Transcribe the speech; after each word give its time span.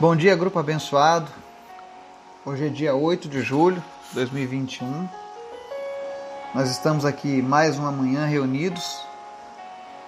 Bom 0.00 0.16
dia, 0.16 0.34
grupo 0.34 0.58
abençoado. 0.58 1.30
Hoje 2.46 2.68
é 2.68 2.70
dia 2.70 2.94
8 2.94 3.28
de 3.28 3.42
julho 3.42 3.84
de 4.08 4.14
2021. 4.14 5.06
Nós 6.54 6.70
estamos 6.70 7.04
aqui 7.04 7.42
mais 7.42 7.76
uma 7.76 7.92
manhã 7.92 8.24
reunidos 8.24 8.98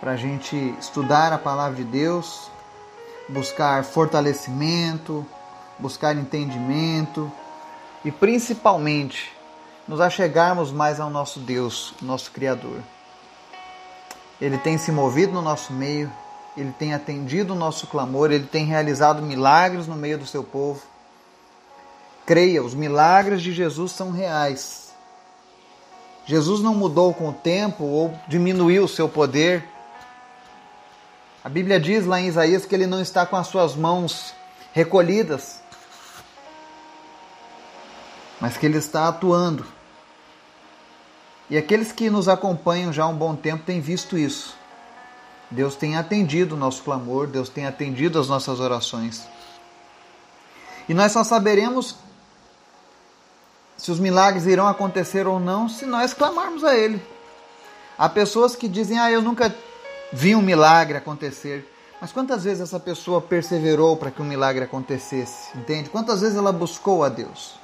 para 0.01 0.13
a 0.13 0.17
gente 0.17 0.57
estudar 0.81 1.31
a 1.31 1.37
palavra 1.37 1.77
de 1.77 1.85
Deus, 1.85 2.51
buscar 3.29 3.85
fortalecimento, 3.85 5.27
buscar 5.79 6.17
entendimento 6.17 7.31
e 8.03 8.11
principalmente 8.11 9.31
nos 9.87 10.01
achegarmos 10.01 10.73
mais 10.73 11.01
ao 11.01 11.11
nosso 11.11 11.39
Deus, 11.39 11.93
nosso 12.01 12.31
Criador. 12.31 12.81
Ele 14.41 14.57
tem 14.57 14.79
se 14.79 14.91
movido 14.91 15.35
no 15.35 15.43
nosso 15.43 15.71
meio, 15.71 16.11
ele 16.57 16.73
tem 16.79 16.93
atendido 16.93 17.55
o 17.55 17.57
nosso 17.57 17.87
clamor, 17.87 18.31
ele 18.31 18.47
tem 18.47 18.67
realizado 18.67 19.23
milagres 19.23 19.87
no 19.87 19.97
meio 19.97 20.19
do 20.19 20.27
seu 20.27 20.45
povo. 20.45 20.83
Creia, 22.27 22.63
os 22.63 22.75
milagres 22.75 23.43
de 23.43 23.53
Jesus 23.53 23.93
são 23.93 24.11
reais. 24.11 24.93
Jesus 26.25 26.61
não 26.61 26.75
mudou 26.75 27.13
com 27.13 27.31
o 27.31 27.33
tempo 27.33 27.85
ou 27.85 28.17
diminuiu 28.29 28.85
o 28.85 28.89
seu 28.89 29.09
poder. 29.09 29.65
A 31.43 31.49
Bíblia 31.49 31.81
diz 31.81 32.07
lá 32.07 32.21
em 32.21 32.29
Isaías 32.29 32.65
que 32.65 32.75
ele 32.75 32.87
não 32.87 33.01
está 33.01 33.27
com 33.27 33.37
as 33.37 33.49
suas 33.49 33.75
mãos 33.75 34.33
recolhidas, 34.73 35.61
mas 38.41 38.57
que 38.57 38.65
ele 38.65 38.79
está 38.79 39.09
atuando. 39.09 39.67
E 41.51 41.57
aqueles 41.57 41.91
que 41.91 42.09
nos 42.09 42.29
acompanham 42.29 42.93
já 42.93 43.05
há 43.05 43.09
um 43.09 43.17
bom 43.17 43.35
tempo 43.35 43.65
têm 43.65 43.81
visto 43.81 44.17
isso. 44.17 44.62
Deus 45.53 45.77
tem 45.77 45.97
atendido 45.97 46.55
o 46.55 46.59
nosso 46.59 46.83
clamor, 46.83 47.27
Deus 47.27 47.49
tem 47.49 47.67
atendido 47.67 48.19
as 48.19 48.27
nossas 48.27 48.59
orações. 48.59 49.27
E 50.89 50.95
nós 50.95 51.13
só 51.13 51.23
saberemos 51.23 51.95
se 53.77 53.91
os 53.91 54.01
milagres 54.01 54.47
irão 54.47 54.67
acontecer 54.67 55.27
ou 55.27 55.39
não 55.39 55.69
se 55.69 55.85
nós 55.85 56.15
clamarmos 56.15 56.65
a 56.65 56.75
Ele. 56.75 57.03
Há 57.99 58.09
pessoas 58.09 58.57
que 58.57 58.67
dizem: 58.67 58.99
Ah, 58.99 59.11
eu 59.11 59.21
nunca 59.21 59.55
vi 60.13 60.35
um 60.35 60.43
milagre 60.43 60.97
acontecer. 60.97 61.69
Mas 62.01 62.11
quantas 62.11 62.43
vezes 62.45 62.63
essa 62.63 62.81
pessoa 62.81 63.21
perseverou 63.21 63.97
para 63.97 64.11
que 64.11 64.21
um 64.21 64.25
milagre 64.25 64.65
acontecesse? 64.65 65.57
Entende? 65.57 65.89
Quantas 65.89 66.21
vezes 66.21 66.37
ela 66.37 66.51
buscou 66.51 67.05
a 67.05 67.09
Deus? 67.09 67.61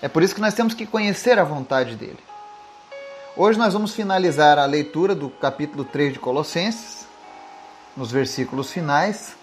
É 0.00 0.08
por 0.08 0.22
isso 0.22 0.34
que 0.34 0.40
nós 0.40 0.54
temos 0.54 0.72
que 0.72 0.86
conhecer 0.86 1.38
a 1.38 1.44
vontade 1.44 1.96
dele. 1.96 2.18
Hoje 3.40 3.56
nós 3.56 3.72
vamos 3.72 3.94
finalizar 3.94 4.58
a 4.58 4.66
leitura 4.66 5.14
do 5.14 5.30
capítulo 5.30 5.84
3 5.84 6.14
de 6.14 6.18
Colossenses, 6.18 7.06
nos 7.96 8.10
versículos 8.10 8.72
finais. 8.72 9.36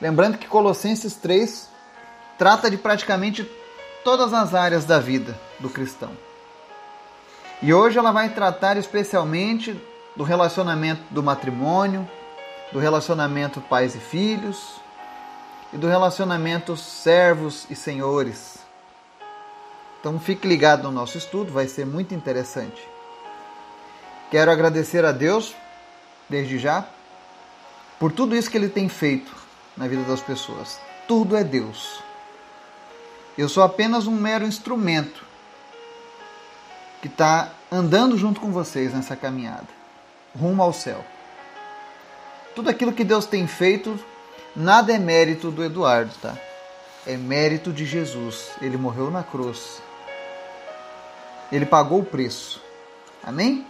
Lembrando 0.00 0.38
que 0.38 0.46
Colossenses 0.46 1.16
3 1.16 1.68
trata 2.38 2.70
de 2.70 2.78
praticamente 2.78 3.42
todas 4.04 4.32
as 4.32 4.54
áreas 4.54 4.84
da 4.84 5.00
vida 5.00 5.36
do 5.58 5.68
cristão. 5.68 6.12
E 7.60 7.74
hoje 7.74 7.98
ela 7.98 8.12
vai 8.12 8.28
tratar 8.28 8.76
especialmente 8.76 9.76
do 10.14 10.22
relacionamento 10.22 11.02
do 11.10 11.20
matrimônio, 11.20 12.08
do 12.72 12.78
relacionamento 12.78 13.60
pais 13.62 13.96
e 13.96 13.98
filhos 13.98 14.76
e 15.72 15.76
do 15.76 15.88
relacionamento 15.88 16.76
servos 16.76 17.66
e 17.68 17.74
senhores. 17.74 18.58
Então 19.98 20.20
fique 20.20 20.46
ligado 20.46 20.84
no 20.84 20.92
nosso 20.92 21.18
estudo, 21.18 21.52
vai 21.52 21.66
ser 21.66 21.84
muito 21.84 22.14
interessante. 22.14 22.97
Quero 24.30 24.50
agradecer 24.50 25.04
a 25.04 25.12
Deus, 25.12 25.54
desde 26.28 26.58
já, 26.58 26.86
por 27.98 28.12
tudo 28.12 28.36
isso 28.36 28.50
que 28.50 28.58
Ele 28.58 28.68
tem 28.68 28.88
feito 28.88 29.34
na 29.76 29.88
vida 29.88 30.02
das 30.02 30.20
pessoas. 30.20 30.78
Tudo 31.06 31.36
é 31.36 31.42
Deus. 31.42 32.02
Eu 33.36 33.48
sou 33.48 33.62
apenas 33.62 34.06
um 34.06 34.14
mero 34.14 34.44
instrumento 34.44 35.24
que 37.00 37.08
está 37.08 37.52
andando 37.70 38.18
junto 38.18 38.40
com 38.40 38.52
vocês 38.52 38.92
nessa 38.92 39.16
caminhada, 39.16 39.68
rumo 40.38 40.62
ao 40.62 40.72
céu. 40.72 41.04
Tudo 42.54 42.68
aquilo 42.68 42.92
que 42.92 43.04
Deus 43.04 43.24
tem 43.24 43.46
feito, 43.46 43.98
nada 44.54 44.92
é 44.92 44.98
mérito 44.98 45.50
do 45.50 45.64
Eduardo, 45.64 46.12
tá? 46.20 46.36
É 47.06 47.16
mérito 47.16 47.72
de 47.72 47.86
Jesus. 47.86 48.50
Ele 48.60 48.76
morreu 48.76 49.10
na 49.10 49.22
cruz. 49.22 49.80
Ele 51.50 51.64
pagou 51.64 52.00
o 52.00 52.04
preço. 52.04 52.60
Amém? 53.22 53.64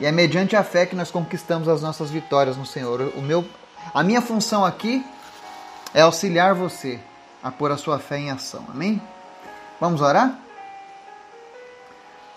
E 0.00 0.06
é 0.06 0.12
mediante 0.12 0.56
a 0.56 0.64
fé 0.64 0.86
que 0.86 0.96
nós 0.96 1.10
conquistamos 1.10 1.68
as 1.68 1.80
nossas 1.80 2.10
vitórias 2.10 2.56
no 2.56 2.66
Senhor. 2.66 3.00
O 3.16 3.22
meu, 3.22 3.44
a 3.92 4.02
minha 4.02 4.20
função 4.20 4.64
aqui 4.64 5.04
é 5.92 6.00
auxiliar 6.00 6.54
você 6.54 6.98
a 7.42 7.50
pôr 7.50 7.70
a 7.70 7.76
sua 7.76 7.98
fé 7.98 8.18
em 8.18 8.30
ação. 8.30 8.64
Amém? 8.68 9.00
Vamos 9.80 10.00
orar? 10.00 10.38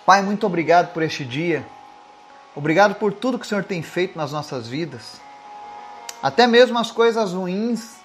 Pai, 0.06 0.22
muito 0.22 0.46
obrigado 0.46 0.94
por 0.94 1.02
este 1.02 1.26
dia. 1.26 1.66
Obrigado 2.56 2.96
por 2.96 3.12
tudo 3.12 3.40
que 3.40 3.46
o 3.46 3.48
Senhor 3.48 3.64
tem 3.64 3.82
feito 3.82 4.18
nas 4.18 4.32
nossas 4.32 4.68
vidas. 4.68 5.20
Até 6.22 6.48
mesmo 6.48 6.78
as 6.78 6.92
coisas 6.92 7.34
ruins, 7.34 7.98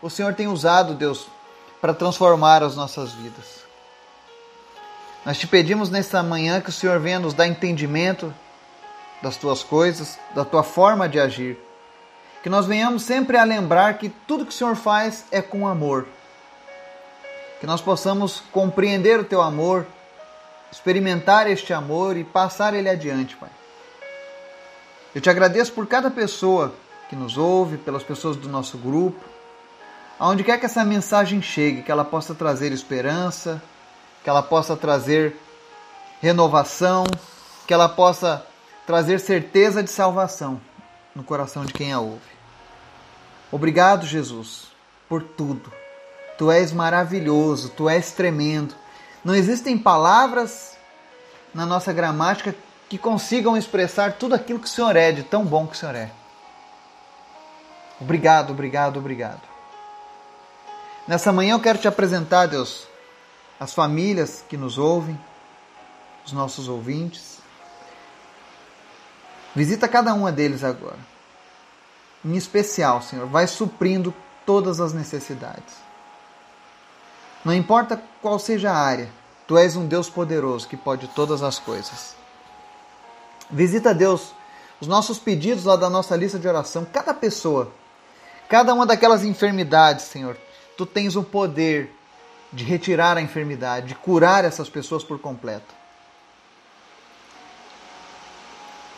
o 0.00 0.08
Senhor 0.08 0.34
tem 0.34 0.48
usado, 0.48 0.94
Deus, 0.94 1.28
para 1.80 1.94
transformar 1.94 2.62
as 2.62 2.76
nossas 2.76 3.12
vidas. 3.12 3.58
Nós 5.24 5.38
te 5.38 5.46
pedimos 5.46 5.90
nesta 5.90 6.22
manhã 6.22 6.60
que 6.60 6.70
o 6.70 6.72
Senhor 6.72 6.98
venha 7.00 7.18
nos 7.18 7.34
dar 7.34 7.46
entendimento 7.46 8.32
das 9.22 9.36
tuas 9.36 9.62
coisas, 9.62 10.18
da 10.34 10.44
tua 10.44 10.62
forma 10.62 11.08
de 11.08 11.18
agir. 11.18 11.58
Que 12.42 12.48
nós 12.48 12.66
venhamos 12.66 13.02
sempre 13.02 13.36
a 13.36 13.44
lembrar 13.44 13.98
que 13.98 14.08
tudo 14.08 14.44
que 14.44 14.52
o 14.52 14.54
Senhor 14.54 14.76
faz 14.76 15.24
é 15.30 15.42
com 15.42 15.66
amor. 15.66 16.06
Que 17.60 17.66
nós 17.66 17.80
possamos 17.80 18.42
compreender 18.52 19.18
o 19.18 19.24
teu 19.24 19.42
amor, 19.42 19.86
experimentar 20.70 21.50
este 21.50 21.72
amor 21.72 22.16
e 22.16 22.22
passar 22.22 22.74
ele 22.74 22.88
adiante, 22.88 23.36
Pai. 23.36 23.50
Eu 25.14 25.20
te 25.20 25.28
agradeço 25.28 25.72
por 25.72 25.86
cada 25.86 26.10
pessoa 26.10 26.72
que 27.08 27.16
nos 27.16 27.36
ouve, 27.36 27.78
pelas 27.78 28.02
pessoas 28.02 28.36
do 28.36 28.48
nosso 28.48 28.76
grupo, 28.78 29.24
aonde 30.18 30.44
quer 30.44 30.60
que 30.60 30.66
essa 30.66 30.84
mensagem 30.84 31.40
chegue, 31.40 31.82
que 31.82 31.90
ela 31.90 32.04
possa 32.04 32.34
trazer 32.34 32.70
esperança, 32.70 33.62
que 34.22 34.28
ela 34.28 34.42
possa 34.42 34.76
trazer 34.76 35.36
renovação, 36.20 37.04
que 37.66 37.72
ela 37.72 37.88
possa 37.88 38.44
trazer 38.88 39.20
certeza 39.20 39.82
de 39.82 39.90
salvação 39.90 40.58
no 41.14 41.22
coração 41.22 41.62
de 41.62 41.74
quem 41.74 41.92
a 41.92 42.00
ouve. 42.00 42.22
Obrigado, 43.52 44.06
Jesus, 44.06 44.68
por 45.06 45.22
tudo. 45.22 45.70
Tu 46.38 46.50
és 46.50 46.72
maravilhoso, 46.72 47.68
tu 47.68 47.86
és 47.86 48.12
tremendo. 48.12 48.74
Não 49.22 49.34
existem 49.34 49.76
palavras 49.76 50.74
na 51.52 51.66
nossa 51.66 51.92
gramática 51.92 52.54
que 52.88 52.96
consigam 52.96 53.58
expressar 53.58 54.14
tudo 54.14 54.34
aquilo 54.34 54.58
que 54.58 54.64
o 54.64 54.70
Senhor 54.70 54.96
é, 54.96 55.12
de 55.12 55.22
tão 55.22 55.44
bom 55.44 55.66
que 55.66 55.74
o 55.74 55.78
Senhor 55.78 55.94
é. 55.94 56.10
Obrigado, 58.00 58.52
obrigado, 58.52 58.96
obrigado. 58.96 59.42
Nessa 61.06 61.30
manhã 61.30 61.52
eu 61.52 61.60
quero 61.60 61.78
te 61.78 61.88
apresentar, 61.88 62.46
Deus, 62.46 62.88
as 63.60 63.74
famílias 63.74 64.42
que 64.48 64.56
nos 64.56 64.78
ouvem, 64.78 65.20
os 66.24 66.32
nossos 66.32 66.70
ouvintes. 66.70 67.37
Visita 69.54 69.88
cada 69.88 70.14
uma 70.14 70.30
deles 70.30 70.62
agora. 70.62 70.98
Em 72.24 72.36
especial, 72.36 73.02
Senhor, 73.02 73.26
vai 73.26 73.46
suprindo 73.46 74.14
todas 74.44 74.80
as 74.80 74.92
necessidades. 74.92 75.74
Não 77.44 77.54
importa 77.54 78.02
qual 78.20 78.38
seja 78.38 78.70
a 78.70 78.76
área, 78.76 79.08
Tu 79.48 79.56
és 79.56 79.76
um 79.76 79.86
Deus 79.86 80.10
poderoso 80.10 80.68
que 80.68 80.76
pode 80.76 81.08
todas 81.08 81.42
as 81.42 81.58
coisas. 81.58 82.14
Visita, 83.50 83.94
Deus, 83.94 84.34
os 84.78 84.86
nossos 84.86 85.18
pedidos 85.18 85.64
lá 85.64 85.74
da 85.74 85.88
nossa 85.88 86.14
lista 86.14 86.38
de 86.38 86.46
oração, 86.46 86.86
cada 86.92 87.14
pessoa, 87.14 87.72
cada 88.46 88.74
uma 88.74 88.84
daquelas 88.84 89.24
enfermidades, 89.24 90.04
Senhor. 90.04 90.36
Tu 90.76 90.84
tens 90.84 91.16
o 91.16 91.22
poder 91.22 91.90
de 92.52 92.62
retirar 92.62 93.16
a 93.16 93.22
enfermidade, 93.22 93.86
de 93.86 93.94
curar 93.94 94.44
essas 94.44 94.68
pessoas 94.68 95.02
por 95.02 95.18
completo. 95.18 95.77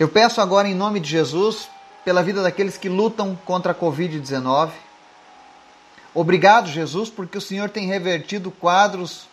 Eu 0.00 0.08
peço 0.08 0.41
agora, 0.41 0.67
em 0.67 0.75
nome 0.75 0.99
de 0.99 1.11
Jesus, 1.11 1.69
pela 2.06 2.23
vida 2.23 2.43
daqueles 2.43 2.79
que 2.79 2.88
lutam 2.88 3.38
contra 3.44 3.73
a 3.73 3.75
Covid-19. 3.75 4.70
Obrigado, 6.14 6.70
Jesus, 6.70 7.11
porque 7.11 7.37
o 7.37 7.41
Senhor 7.41 7.69
tem 7.69 7.87
revertido 7.87 8.50
quadros 8.50 9.29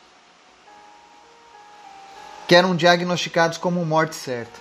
que 2.50 2.54
eram 2.54 2.76
diagnosticados 2.76 3.58
como 3.58 3.86
morte 3.86 4.18
certa. 4.18 4.60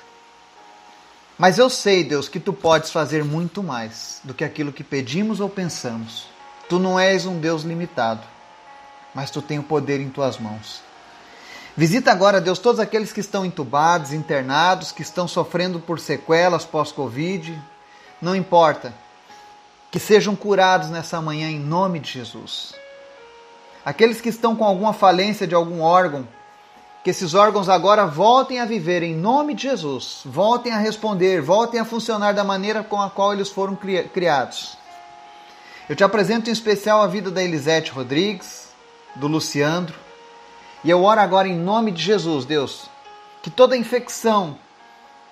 Mas 1.36 1.58
eu 1.58 1.68
sei, 1.68 2.04
Deus, 2.04 2.28
que 2.28 2.38
tu 2.38 2.52
podes 2.52 2.92
fazer 2.92 3.24
muito 3.24 3.60
mais 3.60 4.20
do 4.22 4.32
que 4.32 4.44
aquilo 4.44 4.72
que 4.72 4.84
pedimos 4.84 5.40
ou 5.40 5.48
pensamos. 5.48 6.28
Tu 6.68 6.78
não 6.78 7.00
és 7.00 7.26
um 7.26 7.40
Deus 7.40 7.64
limitado, 7.64 8.22
mas 9.12 9.28
tu 9.28 9.42
tens 9.42 9.58
o 9.58 9.64
poder 9.64 10.00
em 10.00 10.08
tuas 10.08 10.38
mãos. 10.38 10.85
Visita 11.76 12.10
agora, 12.10 12.40
Deus, 12.40 12.58
todos 12.58 12.80
aqueles 12.80 13.12
que 13.12 13.20
estão 13.20 13.44
entubados, 13.44 14.10
internados, 14.10 14.92
que 14.92 15.02
estão 15.02 15.28
sofrendo 15.28 15.78
por 15.78 16.00
sequelas 16.00 16.64
pós-Covid. 16.64 17.60
Não 18.20 18.34
importa 18.34 18.94
que 19.90 19.98
sejam 20.00 20.34
curados 20.34 20.88
nessa 20.88 21.20
manhã 21.20 21.50
em 21.50 21.58
nome 21.58 22.00
de 22.00 22.10
Jesus. 22.12 22.74
Aqueles 23.84 24.22
que 24.22 24.30
estão 24.30 24.56
com 24.56 24.64
alguma 24.64 24.94
falência 24.94 25.46
de 25.46 25.54
algum 25.54 25.82
órgão, 25.82 26.26
que 27.04 27.10
esses 27.10 27.34
órgãos 27.34 27.68
agora 27.68 28.06
voltem 28.06 28.58
a 28.58 28.64
viver 28.64 29.02
em 29.02 29.14
nome 29.14 29.52
de 29.54 29.64
Jesus, 29.64 30.22
voltem 30.24 30.72
a 30.72 30.78
responder, 30.78 31.42
voltem 31.42 31.78
a 31.78 31.84
funcionar 31.84 32.32
da 32.32 32.42
maneira 32.42 32.82
com 32.82 33.00
a 33.00 33.10
qual 33.10 33.34
eles 33.34 33.50
foram 33.50 33.78
criados. 34.12 34.78
Eu 35.90 35.94
te 35.94 36.02
apresento 36.02 36.48
em 36.48 36.52
especial 36.54 37.02
a 37.02 37.06
vida 37.06 37.30
da 37.30 37.42
Elisete 37.42 37.92
Rodrigues, 37.92 38.70
do 39.14 39.28
Luciandro, 39.28 40.05
e 40.86 40.90
eu 40.90 41.02
oro 41.02 41.20
agora 41.20 41.48
em 41.48 41.58
nome 41.58 41.90
de 41.90 42.00
Jesus, 42.00 42.44
Deus, 42.44 42.88
que 43.42 43.50
toda 43.50 43.76
infecção 43.76 44.56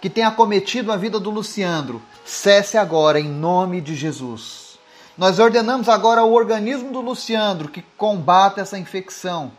que 0.01 0.11
tenha 0.11 0.27
acometido 0.27 0.91
a 0.91 0.97
vida 0.97 1.21
do 1.21 1.31
Luciandro 1.31 2.03
cesse 2.25 2.77
agora 2.77 3.21
em 3.21 3.29
nome 3.29 3.81
de 3.81 3.95
Jesus. 3.95 4.81
Nós 5.17 5.39
ordenamos 5.39 5.89
agora 5.89 6.23
ao 6.23 6.33
organismo 6.33 6.91
do 6.91 7.01
Luciandro 7.01 7.69
que 7.69 7.83
combata 7.97 8.63
essa 8.63 8.77
infecção. 8.77 9.53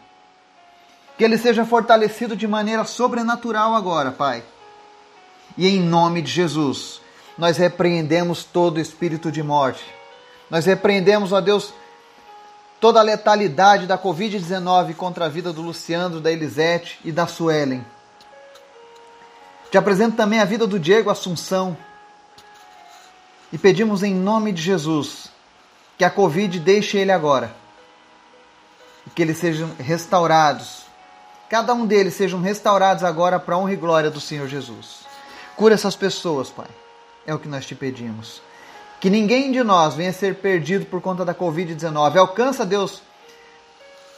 Que 1.18 1.24
ele 1.24 1.38
seja 1.38 1.63
fortalecido 1.63 2.36
de 2.36 2.45
maneira 2.45 2.83
sobrenatural 2.83 3.74
agora, 3.74 4.12
Pai. 4.12 4.44
E 5.57 5.65
em 5.65 5.80
nome 5.80 6.21
de 6.21 6.30
Jesus, 6.30 7.00
nós 7.38 7.56
repreendemos 7.56 8.44
todo 8.44 8.81
espírito 8.81 9.31
de 9.31 9.42
morte. 9.42 9.86
Nós 10.51 10.65
repreendemos, 10.65 11.31
ó 11.31 11.39
Deus, 11.39 11.74
toda 12.80 13.00
a 13.00 13.04
letalidade 13.04 13.88
da 13.88 13.98
Covid-19 13.98 14.95
contra 14.95 15.25
a 15.25 15.30
vida 15.30 15.51
do 15.51 15.62
Luciano, 15.62 16.19
da 16.19 16.31
Elisete 16.31 17.00
e 17.04 17.12
da 17.12 17.27
Suelen. 17.27 17.86
Te 19.72 19.77
apresento 19.77 20.16
também 20.16 20.39
a 20.39 20.45
vida 20.45 20.66
do 20.66 20.80
Diego 20.80 21.10
Assunção. 21.10 21.75
E 23.51 23.57
pedimos 23.57 24.04
em 24.04 24.13
nome 24.13 24.51
de 24.51 24.62
Jesus 24.62 25.30
que 25.98 26.04
a 26.04 26.10
Covid 26.10 26.60
deixe 26.60 26.98
ele 26.98 27.12
agora. 27.12 27.56
E 29.06 29.10
que 29.10 29.21
eles 29.21 29.38
sejam 29.38 29.71
restaurados. 29.80 30.86
Cada 31.50 31.74
um 31.74 31.86
deles 31.86 32.16
sejam 32.16 32.42
restaurados 32.42 33.04
agora 33.04 33.39
para 33.39 33.56
a 33.56 33.57
honra 33.57 33.74
e 33.74 33.78
glória 33.78 34.10
do 34.10 34.19
Senhor 34.19 34.48
Jesus. 34.48 35.06
Cura 35.56 35.74
essas 35.74 35.95
pessoas, 35.95 36.50
Pai. 36.50 36.68
É 37.25 37.33
o 37.33 37.39
que 37.39 37.48
nós 37.48 37.66
te 37.66 37.75
pedimos. 37.75 38.42
Que 39.06 39.10
ninguém 39.12 39.52
de 39.52 39.63
nós 39.63 39.94
venha 39.94 40.12
ser 40.12 40.34
perdido 40.34 40.88
por 40.88 41.00
conta 41.00 41.24
da 41.24 41.31
Covid-19. 41.31 42.18
Alcança, 42.18 42.66
Deus, 42.66 43.04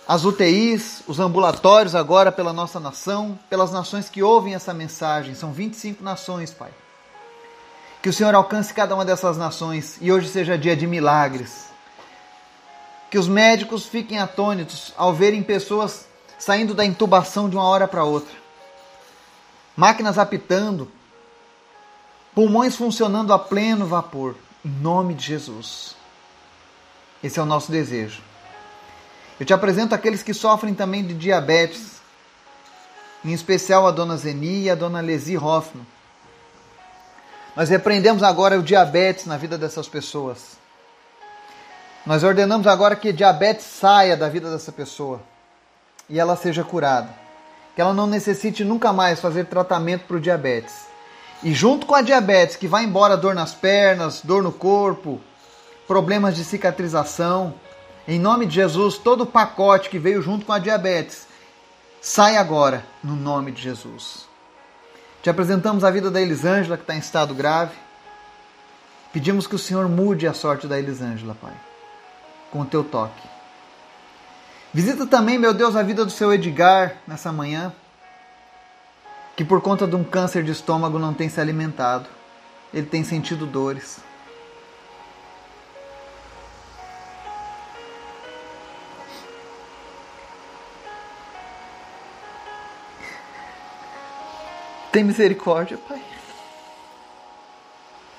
as 0.07 0.23
UTIs, 0.23 1.03
os 1.05 1.19
ambulatórios 1.19 1.93
agora 1.93 2.31
pela 2.31 2.53
nossa 2.53 2.79
nação, 2.79 3.37
pelas 3.49 3.69
nações 3.73 4.07
que 4.07 4.23
ouvem 4.23 4.55
essa 4.55 4.73
mensagem. 4.73 5.35
São 5.35 5.51
25 5.51 6.01
nações, 6.01 6.53
Pai. 6.53 6.71
Que 8.01 8.07
o 8.07 8.13
Senhor 8.13 8.33
alcance 8.33 8.73
cada 8.73 8.95
uma 8.95 9.03
dessas 9.03 9.35
nações 9.35 9.97
e 9.99 10.09
hoje 10.09 10.29
seja 10.29 10.57
dia 10.57 10.73
de 10.73 10.87
milagres. 10.87 11.65
Que 13.11 13.19
os 13.19 13.27
médicos 13.27 13.85
fiquem 13.85 14.19
atônitos 14.19 14.93
ao 14.95 15.13
verem 15.13 15.43
pessoas 15.43 16.07
saindo 16.39 16.73
da 16.73 16.85
intubação 16.85 17.49
de 17.49 17.57
uma 17.57 17.65
hora 17.65 17.89
para 17.89 18.05
outra. 18.05 18.37
Máquinas 19.75 20.17
apitando, 20.17 20.89
pulmões 22.33 22.77
funcionando 22.77 23.33
a 23.33 23.37
pleno 23.37 23.85
vapor, 23.85 24.33
nome 24.63 25.13
de 25.13 25.25
Jesus. 25.25 25.95
Esse 27.23 27.39
é 27.39 27.41
o 27.41 27.45
nosso 27.45 27.71
desejo. 27.71 28.21
Eu 29.39 29.45
te 29.45 29.53
apresento 29.53 29.93
aqueles 29.93 30.23
que 30.23 30.33
sofrem 30.33 30.73
também 30.73 31.05
de 31.05 31.13
diabetes, 31.13 32.01
em 33.23 33.33
especial 33.33 33.87
a 33.87 33.91
dona 33.91 34.17
Zeni 34.17 34.63
e 34.63 34.69
a 34.69 34.75
dona 34.75 35.01
Lesi 35.01 35.37
Hoffman. 35.37 35.85
Nós 37.55 37.69
repreendemos 37.69 38.23
agora 38.23 38.57
o 38.57 38.63
diabetes 38.63 39.25
na 39.25 39.37
vida 39.37 39.57
dessas 39.57 39.87
pessoas. 39.87 40.57
Nós 42.05 42.23
ordenamos 42.23 42.67
agora 42.67 42.95
que 42.95 43.11
diabetes 43.11 43.65
saia 43.65 44.15
da 44.15 44.29
vida 44.29 44.49
dessa 44.49 44.71
pessoa 44.71 45.21
e 46.09 46.19
ela 46.19 46.35
seja 46.35 46.63
curada. 46.63 47.09
Que 47.75 47.81
ela 47.81 47.93
não 47.93 48.07
necessite 48.07 48.63
nunca 48.63 48.93
mais 48.93 49.19
fazer 49.19 49.45
tratamento 49.45 50.05
para 50.05 50.17
o 50.17 50.19
diabetes. 50.19 50.86
E 51.43 51.53
junto 51.53 51.85
com 51.85 51.95
a 51.95 52.01
diabetes, 52.01 52.55
que 52.55 52.67
vai 52.67 52.83
embora 52.83 53.15
dor 53.15 53.35
nas 53.35 53.53
pernas, 53.53 54.21
dor 54.23 54.41
no 54.41 54.51
corpo, 54.51 55.21
problemas 55.87 56.35
de 56.35 56.43
cicatrização, 56.43 57.53
em 58.07 58.19
nome 58.19 58.45
de 58.45 58.55
Jesus, 58.55 58.97
todo 58.97 59.21
o 59.21 59.27
pacote 59.27 59.89
que 59.89 59.99
veio 59.99 60.21
junto 60.21 60.45
com 60.45 60.53
a 60.53 60.59
diabetes, 60.59 61.27
sai 62.01 62.37
agora, 62.37 62.85
no 63.03 63.15
nome 63.15 63.51
de 63.51 63.61
Jesus. 63.61 64.27
Te 65.21 65.29
apresentamos 65.29 65.83
a 65.83 65.91
vida 65.91 66.09
da 66.09 66.21
Elisângela, 66.21 66.77
que 66.77 66.83
está 66.83 66.95
em 66.95 66.99
estado 66.99 67.35
grave. 67.35 67.75
Pedimos 69.11 69.45
que 69.45 69.55
o 69.55 69.59
Senhor 69.59 69.87
mude 69.89 70.27
a 70.27 70.33
sorte 70.33 70.67
da 70.67 70.79
Elisângela, 70.79 71.35
Pai, 71.39 71.53
com 72.51 72.61
o 72.61 72.65
teu 72.65 72.83
toque. 72.83 73.27
Visita 74.73 75.05
também, 75.05 75.37
meu 75.37 75.53
Deus, 75.53 75.75
a 75.75 75.83
vida 75.83 76.05
do 76.05 76.11
seu 76.11 76.33
Edgar 76.33 76.97
nessa 77.07 77.31
manhã, 77.31 77.73
que 79.37 79.45
por 79.45 79.61
conta 79.61 79.85
de 79.85 79.95
um 79.95 80.03
câncer 80.03 80.43
de 80.43 80.51
estômago 80.51 80.97
não 80.97 81.13
tem 81.13 81.29
se 81.29 81.39
alimentado. 81.39 82.09
Ele 82.73 82.87
tem 82.87 83.03
sentido 83.03 83.45
dores. 83.45 83.99
Tem 94.91 95.03
misericórdia, 95.03 95.77
Pai. 95.87 96.01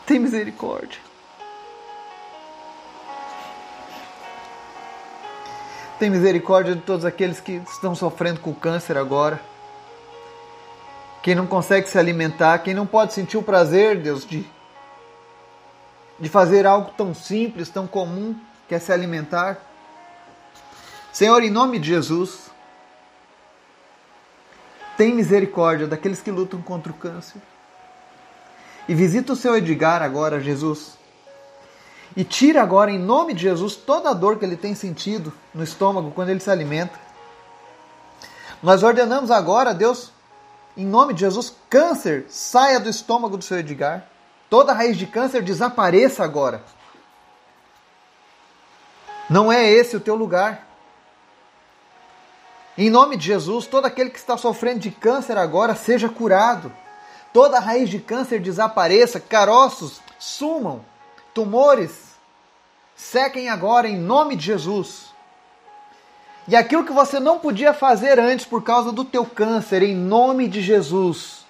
Tem 0.06 0.20
misericórdia. 0.20 1.00
Tem 5.98 6.08
misericórdia 6.08 6.76
de 6.76 6.82
todos 6.82 7.04
aqueles 7.04 7.40
que 7.40 7.60
estão 7.68 7.96
sofrendo 7.96 8.38
com 8.38 8.54
câncer 8.54 8.96
agora. 8.96 9.47
Quem 11.22 11.34
não 11.34 11.46
consegue 11.46 11.88
se 11.88 11.98
alimentar, 11.98 12.58
quem 12.58 12.74
não 12.74 12.86
pode 12.86 13.12
sentir 13.12 13.36
o 13.36 13.42
prazer, 13.42 14.00
Deus, 14.00 14.24
de, 14.24 14.46
de 16.18 16.28
fazer 16.28 16.66
algo 16.66 16.92
tão 16.96 17.12
simples, 17.14 17.68
tão 17.68 17.86
comum, 17.86 18.38
que 18.68 18.74
é 18.74 18.78
se 18.78 18.92
alimentar. 18.92 19.58
Senhor, 21.12 21.42
em 21.42 21.50
nome 21.50 21.78
de 21.78 21.88
Jesus, 21.88 22.50
tem 24.96 25.14
misericórdia 25.14 25.86
daqueles 25.86 26.20
que 26.20 26.30
lutam 26.30 26.60
contra 26.60 26.92
o 26.92 26.94
câncer. 26.94 27.40
E 28.88 28.94
visita 28.94 29.32
o 29.32 29.36
seu 29.36 29.56
Edgar 29.56 30.02
agora, 30.02 30.40
Jesus. 30.40 30.96
E 32.16 32.24
tira 32.24 32.62
agora, 32.62 32.90
em 32.90 32.98
nome 32.98 33.34
de 33.34 33.42
Jesus, 33.42 33.76
toda 33.76 34.10
a 34.10 34.14
dor 34.14 34.38
que 34.38 34.44
ele 34.44 34.56
tem 34.56 34.74
sentido 34.74 35.32
no 35.54 35.62
estômago 35.62 36.10
quando 36.10 36.30
ele 36.30 36.40
se 36.40 36.50
alimenta. 36.50 36.98
Nós 38.62 38.82
ordenamos 38.82 39.30
agora, 39.30 39.72
Deus, 39.72 40.12
em 40.76 40.86
nome 40.86 41.14
de 41.14 41.20
Jesus, 41.20 41.54
câncer 41.68 42.26
saia 42.28 42.78
do 42.78 42.88
estômago 42.88 43.36
do 43.36 43.44
seu 43.44 43.58
Edgar. 43.58 44.06
Toda 44.48 44.72
raiz 44.72 44.96
de 44.96 45.06
câncer 45.06 45.42
desapareça 45.42 46.24
agora. 46.24 46.62
Não 49.28 49.52
é 49.52 49.68
esse 49.68 49.96
o 49.96 50.00
teu 50.00 50.14
lugar. 50.14 50.66
Em 52.76 52.88
nome 52.88 53.16
de 53.16 53.26
Jesus, 53.26 53.66
todo 53.66 53.86
aquele 53.86 54.08
que 54.08 54.18
está 54.18 54.36
sofrendo 54.36 54.80
de 54.80 54.90
câncer 54.90 55.36
agora 55.36 55.74
seja 55.74 56.08
curado. 56.08 56.72
Toda 57.32 57.58
raiz 57.58 57.90
de 57.90 57.98
câncer 57.98 58.40
desapareça, 58.40 59.20
caroços 59.20 60.00
sumam, 60.18 60.84
tumores 61.34 62.08
sequem 62.96 63.48
agora 63.48 63.88
em 63.88 63.96
nome 63.96 64.34
de 64.36 64.46
Jesus. 64.46 65.12
E 66.48 66.56
aquilo 66.56 66.82
que 66.82 66.92
você 66.94 67.20
não 67.20 67.38
podia 67.38 67.74
fazer 67.74 68.18
antes 68.18 68.46
por 68.46 68.62
causa 68.62 68.90
do 68.90 69.04
teu 69.04 69.26
câncer, 69.26 69.82
em 69.82 69.94
nome 69.94 70.48
de 70.48 70.62
Jesus, 70.62 71.44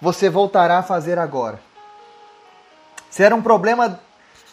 você 0.00 0.30
voltará 0.30 0.78
a 0.78 0.82
fazer 0.82 1.18
agora. 1.18 1.60
Se 3.10 3.24
era 3.24 3.34
um 3.34 3.42
problema 3.42 3.98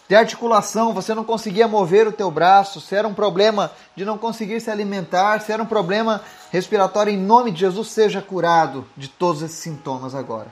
de 0.10 0.16
articulação, 0.16 0.92
você 0.92 1.14
não 1.14 1.24
conseguia 1.24 1.68
mover 1.68 2.08
o 2.08 2.12
teu 2.12 2.32
braço, 2.32 2.82
se 2.82 2.96
era 2.96 3.08
um 3.08 3.14
problema 3.14 3.72
de 3.96 4.04
não 4.04 4.18
conseguir 4.18 4.60
se 4.60 4.72
alimentar, 4.72 5.42
se 5.42 5.52
era 5.52 5.62
um 5.62 5.68
problema 5.68 6.24
respiratório, 6.52 7.14
em 7.14 7.18
nome 7.18 7.52
de 7.52 7.60
Jesus, 7.60 7.90
seja 7.90 8.24
curado 8.24 8.88
de 8.98 9.08
todos 9.08 9.44
esses 9.44 9.60
sintomas 9.60 10.16
agora. 10.16 10.48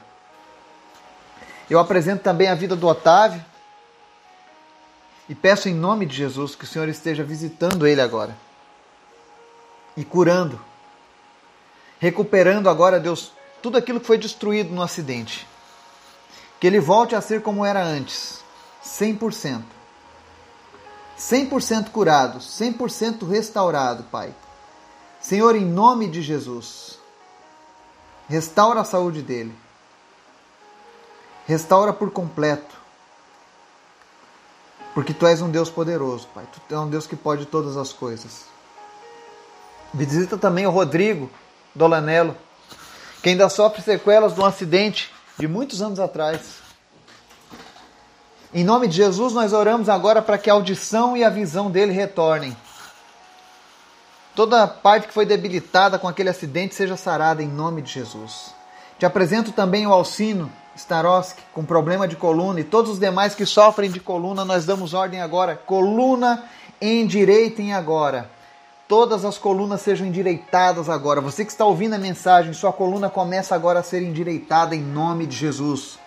Eu 1.68 1.80
apresento 1.80 2.22
também 2.22 2.50
a 2.50 2.56
vida 2.56 2.76
do 2.76 2.88
Otávio 2.88 3.44
e 5.28 5.34
peço 5.34 5.68
em 5.68 5.74
nome 5.74 6.06
de 6.06 6.16
Jesus 6.16 6.54
que 6.54 6.66
o 6.66 6.68
Senhor 6.68 6.88
esteja 6.88 7.24
visitando 7.24 7.88
ele 7.88 8.00
agora 8.00 8.53
e 9.96 10.04
curando, 10.04 10.60
recuperando 12.00 12.70
agora, 12.70 13.00
Deus, 13.00 13.32
tudo 13.62 13.78
aquilo 13.78 14.00
que 14.00 14.08
foi 14.08 14.18
destruído 14.18 14.74
no 14.74 14.82
acidente. 14.82 15.48
Que 16.60 16.68
ele 16.68 16.80
volte 16.80 17.16
a 17.16 17.22
ser 17.22 17.42
como 17.42 17.66
era 17.66 17.84
antes 17.84 18.44
100%. 18.86 19.64
100% 21.18 21.90
curado, 21.90 22.40
100% 22.40 23.28
restaurado, 23.28 24.04
Pai. 24.04 24.34
Senhor, 25.22 25.56
em 25.56 25.66
nome 25.66 26.10
de 26.10 26.22
Jesus, 26.22 27.00
restaura 28.28 28.82
a 28.82 28.86
saúde 28.86 29.22
dele. 29.22 29.56
Restaura 31.46 31.94
por 31.94 32.12
completo. 32.12 32.76
Porque 34.94 35.14
tu 35.14 35.26
és 35.26 35.42
um 35.42 35.50
Deus 35.50 35.70
poderoso, 35.70 36.28
Pai. 36.34 36.46
Tu 36.68 36.76
é 36.76 36.80
um 36.80 36.90
Deus 36.90 37.08
que 37.08 37.16
pode 37.16 37.46
todas 37.46 37.78
as 37.78 37.94
coisas. 37.94 38.53
Visita 39.94 40.38
também 40.38 40.66
o 40.66 40.72
Rodrigo 40.72 41.30
Dolanello, 41.76 42.36
que 43.22 43.30
ainda 43.30 43.48
sofre 43.48 43.82
sequelas 43.82 44.34
de 44.34 44.42
um 44.42 44.46
acidente 44.46 45.12
de 45.38 45.48
muitos 45.48 45.82
anos 45.82 46.00
atrás. 46.00 46.64
Em 48.54 48.64
nome 48.64 48.88
de 48.88 48.96
Jesus, 48.96 49.34
nós 49.34 49.54
oramos 49.54 49.90
agora 49.90 50.22
para 50.22 50.38
que 50.38 50.50
a 50.50 50.54
audição 50.54 51.16
e 51.16 51.24
a 51.24 51.30
visão 51.30 51.70
dele 51.70 51.92
retornem. 51.92 52.56
Toda 54.36 54.64
a 54.64 54.68
parte 54.68 55.08
que 55.08 55.14
foi 55.14 55.28
debilitada 55.28 56.00
com 56.00 56.08
aquele 56.08 56.30
acidente 56.30 56.74
seja 56.74 56.98
sarada 56.98 57.44
em 57.44 57.48
nome 57.48 57.84
de 57.84 57.92
Jesus. 57.92 58.54
Te 58.98 59.06
apresento 59.06 59.52
também 59.52 59.86
o 59.86 59.94
Alcino 59.94 60.52
Staroski 60.76 61.42
com 61.54 61.64
problema 61.64 62.08
de 62.08 62.16
coluna 62.16 62.60
e 62.60 62.64
todos 62.64 62.94
os 62.94 63.00
demais 63.00 63.36
que 63.36 63.46
sofrem 63.46 63.92
de 63.92 64.00
coluna, 64.00 64.44
nós 64.44 64.66
damos 64.66 64.94
ordem 64.96 65.22
agora. 65.22 65.56
Coluna 65.56 66.44
endireitem 66.82 67.74
agora. 67.74 68.30
Todas 68.88 69.26
as 69.26 69.38
colunas 69.38 69.82
sejam 69.82 70.06
endireitadas 70.06 70.90
agora. 70.90 71.22
Você 71.22 71.46
que 71.46 71.52
está 71.52 71.66
ouvindo 71.66 71.94
a 71.94 72.00
mensagem, 72.00 72.54
sua 72.54 72.74
coluna 72.74 73.10
começa 73.10 73.56
agora 73.56 73.80
a 73.80 73.84
ser 73.84 74.02
endireitada 74.02 74.76
em 74.76 74.82
nome 74.82 75.26
de 75.26 75.36
Jesus 75.36 76.00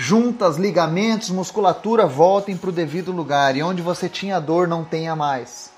juntas, 0.00 0.56
ligamentos, 0.56 1.28
musculatura 1.28 2.06
voltem 2.06 2.56
para 2.56 2.70
o 2.70 2.72
devido 2.72 3.12
lugar 3.12 3.54
e 3.54 3.62
onde 3.62 3.82
você 3.82 4.08
tinha 4.08 4.40
dor 4.40 4.66
não 4.66 4.82
tenha 4.82 5.14
mais. 5.14 5.70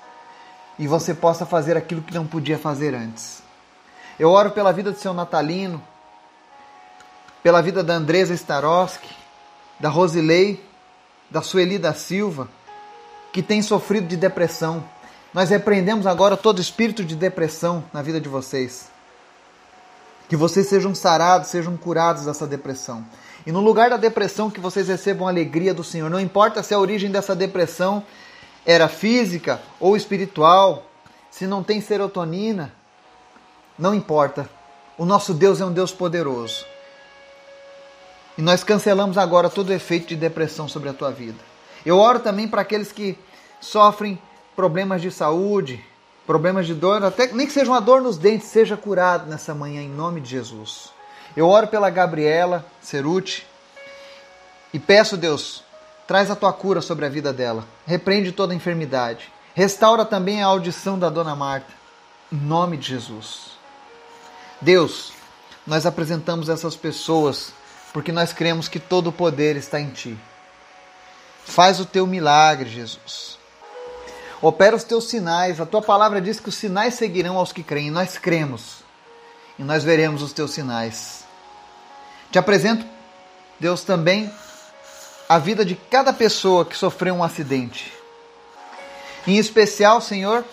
E 0.79 0.87
você 0.87 1.13
possa 1.13 1.45
fazer 1.45 1.75
aquilo 1.75 2.01
que 2.01 2.13
não 2.13 2.25
podia 2.25 2.57
fazer 2.57 2.95
antes. 2.95 3.43
Eu 4.17 4.29
oro 4.29 4.51
pela 4.51 4.71
vida 4.71 4.93
do 4.93 4.97
seu 4.97 5.13
Natalino, 5.13 5.83
pela 7.43 7.61
vida 7.61 7.83
da 7.83 7.95
Andresa 7.95 8.33
Staroski, 8.33 9.13
da 9.77 9.89
Rosilei, 9.89 10.63
da 11.29 11.41
Sueli 11.41 11.77
da 11.77 11.93
Silva, 11.93 12.47
que 13.33 13.43
tem 13.43 13.61
sofrido 13.61 14.07
de 14.07 14.15
depressão. 14.15 14.81
Nós 15.33 15.49
repreendemos 15.49 16.05
agora 16.05 16.37
todo 16.37 16.61
espírito 16.61 17.03
de 17.03 17.15
depressão 17.15 17.83
na 17.91 18.01
vida 18.01 18.21
de 18.21 18.29
vocês. 18.29 18.87
Que 20.29 20.35
vocês 20.35 20.67
sejam 20.67 20.93
sarados, 20.93 21.49
sejam 21.49 21.75
curados 21.75 22.25
dessa 22.25 22.45
depressão. 22.45 23.03
E 23.45 23.51
no 23.51 23.59
lugar 23.59 23.89
da 23.89 23.97
depressão, 23.97 24.51
que 24.51 24.59
vocês 24.59 24.87
recebam 24.87 25.27
a 25.27 25.31
alegria 25.31 25.73
do 25.73 25.83
Senhor. 25.83 26.09
Não 26.09 26.19
importa 26.19 26.61
se 26.61 26.73
a 26.73 26.79
origem 26.79 27.09
dessa 27.09 27.35
depressão 27.35 28.03
era 28.65 28.87
física 28.87 29.59
ou 29.79 29.97
espiritual, 29.97 30.85
se 31.31 31.47
não 31.47 31.63
tem 31.63 31.81
serotonina, 31.81 32.71
não 33.77 33.93
importa. 33.93 34.47
O 34.97 35.03
nosso 35.03 35.33
Deus 35.33 35.59
é 35.59 35.65
um 35.65 35.73
Deus 35.73 35.91
poderoso. 35.91 36.63
E 38.37 38.41
nós 38.41 38.63
cancelamos 38.63 39.17
agora 39.17 39.49
todo 39.49 39.73
efeito 39.73 40.07
de 40.07 40.15
depressão 40.15 40.67
sobre 40.67 40.89
a 40.89 40.93
tua 40.93 41.11
vida. 41.11 41.39
Eu 41.83 41.97
oro 41.97 42.19
também 42.19 42.47
para 42.47 42.61
aqueles 42.61 42.91
que 42.91 43.17
sofrem 43.59 44.19
problemas 44.55 45.01
de 45.01 45.11
saúde, 45.11 45.83
problemas 46.25 46.65
de 46.65 46.73
dor, 46.73 47.03
até 47.03 47.27
nem 47.27 47.45
que 47.45 47.53
seja 47.53 47.71
uma 47.71 47.81
dor 47.81 48.01
nos 48.01 48.17
dentes, 48.17 48.47
seja 48.47 48.77
curado 48.77 49.29
nessa 49.29 49.53
manhã 49.53 49.81
em 49.81 49.89
nome 49.89 50.21
de 50.21 50.29
Jesus. 50.29 50.91
Eu 51.35 51.47
oro 51.47 51.67
pela 51.67 51.89
Gabriela 51.89 52.65
Ceruti 52.81 53.47
e 54.73 54.79
peço, 54.79 55.17
Deus, 55.17 55.63
traz 56.07 56.29
a 56.29 56.35
tua 56.35 56.53
cura 56.53 56.81
sobre 56.81 57.05
a 57.05 57.09
vida 57.09 57.33
dela. 57.33 57.65
Repreende 57.85 58.31
toda 58.31 58.55
enfermidade. 58.55 59.31
Restaura 59.53 60.05
também 60.05 60.41
a 60.41 60.47
audição 60.47 60.97
da 60.97 61.09
dona 61.09 61.35
Marta. 61.35 61.71
Em 62.31 62.37
nome 62.37 62.77
de 62.77 62.87
Jesus. 62.87 63.51
Deus, 64.59 65.13
nós 65.65 65.85
apresentamos 65.85 66.49
essas 66.49 66.75
pessoas 66.75 67.53
porque 67.93 68.11
nós 68.11 68.33
cremos 68.33 68.67
que 68.67 68.79
todo 68.79 69.07
o 69.07 69.13
poder 69.13 69.55
está 69.55 69.79
em 69.79 69.91
ti. 69.91 70.17
Faz 71.45 71.79
o 71.79 71.85
teu 71.85 72.07
milagre, 72.07 72.69
Jesus. 72.69 73.32
Opera 74.43 74.75
os 74.75 74.83
teus 74.83 75.05
sinais. 75.05 75.61
A 75.61 75.65
tua 75.65 75.81
palavra 75.81 76.19
diz 76.19 76.37
que 76.37 76.49
os 76.49 76.55
sinais 76.55 76.95
seguirão 76.95 77.37
aos 77.37 77.53
que 77.53 77.63
creem. 77.63 77.89
Nós 77.89 78.17
cremos 78.17 78.83
e 79.57 79.63
nós 79.63 79.85
veremos 79.85 80.21
os 80.21 80.33
teus 80.33 80.51
sinais. 80.51 81.23
Te 82.29 82.37
apresento, 82.37 82.85
Deus, 83.57 83.83
também 83.83 84.29
a 85.29 85.39
vida 85.39 85.63
de 85.63 85.75
cada 85.75 86.11
pessoa 86.11 86.65
que 86.65 86.75
sofreu 86.75 87.15
um 87.15 87.23
acidente. 87.23 87.93
Em 89.25 89.37
especial, 89.37 90.01
Senhor, 90.01 90.43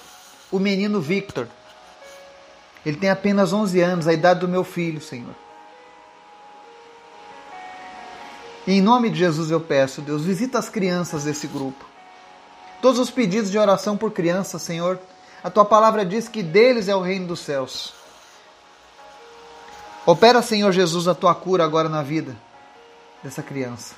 o 0.53 0.61
menino 0.61 1.01
Victor. 1.01 1.49
Ele 2.87 2.97
tem 2.97 3.11
apenas 3.11 3.53
11 3.53 3.81
anos, 3.81 4.07
a 4.07 4.13
idade 4.13 4.39
do 4.39 4.47
meu 4.47 4.63
filho, 4.63 5.01
Senhor. 5.01 5.35
E 8.69 8.75
em 8.75 8.81
nome 8.81 9.11
de 9.11 9.19
Jesus 9.19 9.51
eu 9.51 9.61
peço, 9.61 10.01
Deus, 10.01 10.25
visita 10.25 10.61
as 10.61 10.69
crianças 10.69 11.25
desse 11.25 11.49
grupo. 11.49 11.90
Todos 12.81 12.99
os 12.99 13.11
pedidos 13.11 13.51
de 13.51 13.59
oração 13.59 13.97
por 13.97 14.11
crianças, 14.11 14.63
Senhor, 14.63 14.99
a 15.43 15.51
tua 15.51 15.65
palavra 15.65 16.05
diz 16.05 16.29
que 16.29 16.43
deles 16.43 16.89
é 16.89 16.95
o 16.95 17.01
reino 17.01 17.27
dos 17.27 17.41
céus. 17.41 17.93
Opera, 20.07 20.41
Senhor 20.41 20.73
Jesus, 20.73 21.07
a 21.07 21.15
tua 21.15 21.35
cura 21.35 21.65
agora 21.65 21.89
na 21.89 22.03
vida 22.03 22.35
dessa 23.23 23.43
criança. 23.43 23.95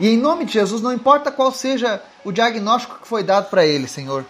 E 0.00 0.08
em 0.08 0.16
nome 0.16 0.44
de 0.44 0.52
Jesus, 0.52 0.82
não 0.82 0.92
importa 0.92 1.30
qual 1.30 1.52
seja 1.52 2.02
o 2.24 2.32
diagnóstico 2.32 2.98
que 3.00 3.08
foi 3.08 3.22
dado 3.22 3.48
para 3.48 3.66
ele, 3.66 3.88
Senhor. 3.88 4.24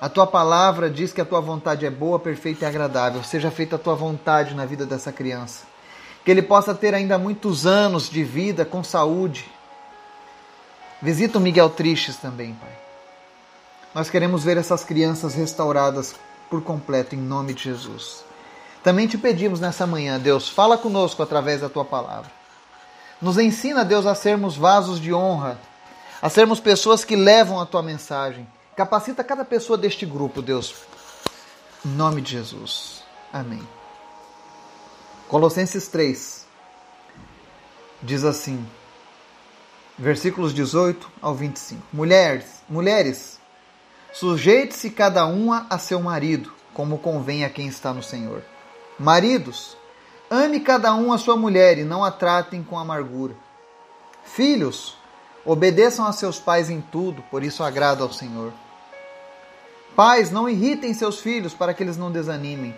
A 0.00 0.08
tua 0.08 0.26
palavra 0.26 0.88
diz 0.88 1.12
que 1.12 1.20
a 1.20 1.24
tua 1.24 1.40
vontade 1.40 1.84
é 1.84 1.90
boa, 1.90 2.18
perfeita 2.18 2.64
e 2.64 2.68
agradável. 2.68 3.22
Seja 3.24 3.50
feita 3.50 3.76
a 3.76 3.78
tua 3.78 3.94
vontade 3.94 4.54
na 4.54 4.64
vida 4.64 4.86
dessa 4.86 5.10
criança. 5.10 5.64
Que 6.24 6.30
ele 6.30 6.42
possa 6.42 6.74
ter 6.74 6.94
ainda 6.94 7.18
muitos 7.18 7.66
anos 7.66 8.08
de 8.08 8.22
vida 8.22 8.64
com 8.64 8.84
saúde. 8.84 9.50
Visita 11.00 11.38
o 11.38 11.40
Miguel 11.40 11.70
Tristes 11.70 12.16
também, 12.16 12.54
Pai. 12.54 12.78
Nós 13.94 14.10
queremos 14.10 14.44
ver 14.44 14.56
essas 14.56 14.84
crianças 14.84 15.34
restauradas 15.34 16.14
por 16.50 16.62
completo 16.62 17.14
em 17.14 17.18
nome 17.18 17.54
de 17.54 17.64
Jesus. 17.64 18.24
Também 18.82 19.06
te 19.06 19.16
pedimos 19.16 19.60
nessa 19.60 19.86
manhã, 19.86 20.18
Deus, 20.18 20.48
fala 20.48 20.76
conosco 20.78 21.22
através 21.22 21.60
da 21.60 21.68
tua 21.68 21.84
palavra. 21.84 22.30
Nos 23.20 23.38
ensina, 23.38 23.84
Deus, 23.84 24.06
a 24.06 24.14
sermos 24.14 24.56
vasos 24.56 25.00
de 25.00 25.12
honra, 25.12 25.58
a 26.22 26.28
sermos 26.28 26.60
pessoas 26.60 27.04
que 27.04 27.16
levam 27.16 27.60
a 27.60 27.66
tua 27.66 27.82
mensagem. 27.82 28.46
Capacita 28.76 29.24
cada 29.24 29.44
pessoa 29.44 29.76
deste 29.76 30.06
grupo, 30.06 30.40
Deus. 30.40 30.74
Em 31.84 31.88
nome 31.88 32.20
de 32.20 32.32
Jesus. 32.32 33.02
Amém. 33.32 33.66
Colossenses 35.28 35.88
3 35.88 36.46
diz 38.02 38.24
assim, 38.24 38.64
versículos 39.98 40.54
18 40.54 41.10
ao 41.20 41.34
25. 41.34 41.82
Mulheres, 41.92 42.62
mulheres, 42.68 43.40
sujeite-se 44.12 44.90
cada 44.90 45.26
uma 45.26 45.66
a 45.68 45.78
seu 45.78 46.00
marido, 46.00 46.52
como 46.72 46.98
convém 46.98 47.44
a 47.44 47.50
quem 47.50 47.66
está 47.66 47.92
no 47.92 48.02
Senhor. 48.02 48.42
Maridos, 48.98 49.76
ame 50.30 50.60
cada 50.60 50.94
um 50.94 51.12
a 51.12 51.18
sua 51.18 51.36
mulher 51.36 51.78
e 51.78 51.84
não 51.84 52.04
a 52.04 52.12
tratem 52.12 52.62
com 52.62 52.78
amargura. 52.78 53.34
Filhos, 54.22 54.96
obedeçam 55.44 56.06
a 56.06 56.12
seus 56.12 56.38
pais 56.38 56.70
em 56.70 56.80
tudo, 56.80 57.22
por 57.22 57.42
isso 57.42 57.64
agrada 57.64 58.02
ao 58.02 58.12
Senhor. 58.12 58.52
Pais, 59.96 60.30
não 60.30 60.48
irritem 60.48 60.94
seus 60.94 61.18
filhos 61.18 61.54
para 61.54 61.74
que 61.74 61.82
eles 61.82 61.96
não 61.96 62.12
desanimem. 62.12 62.74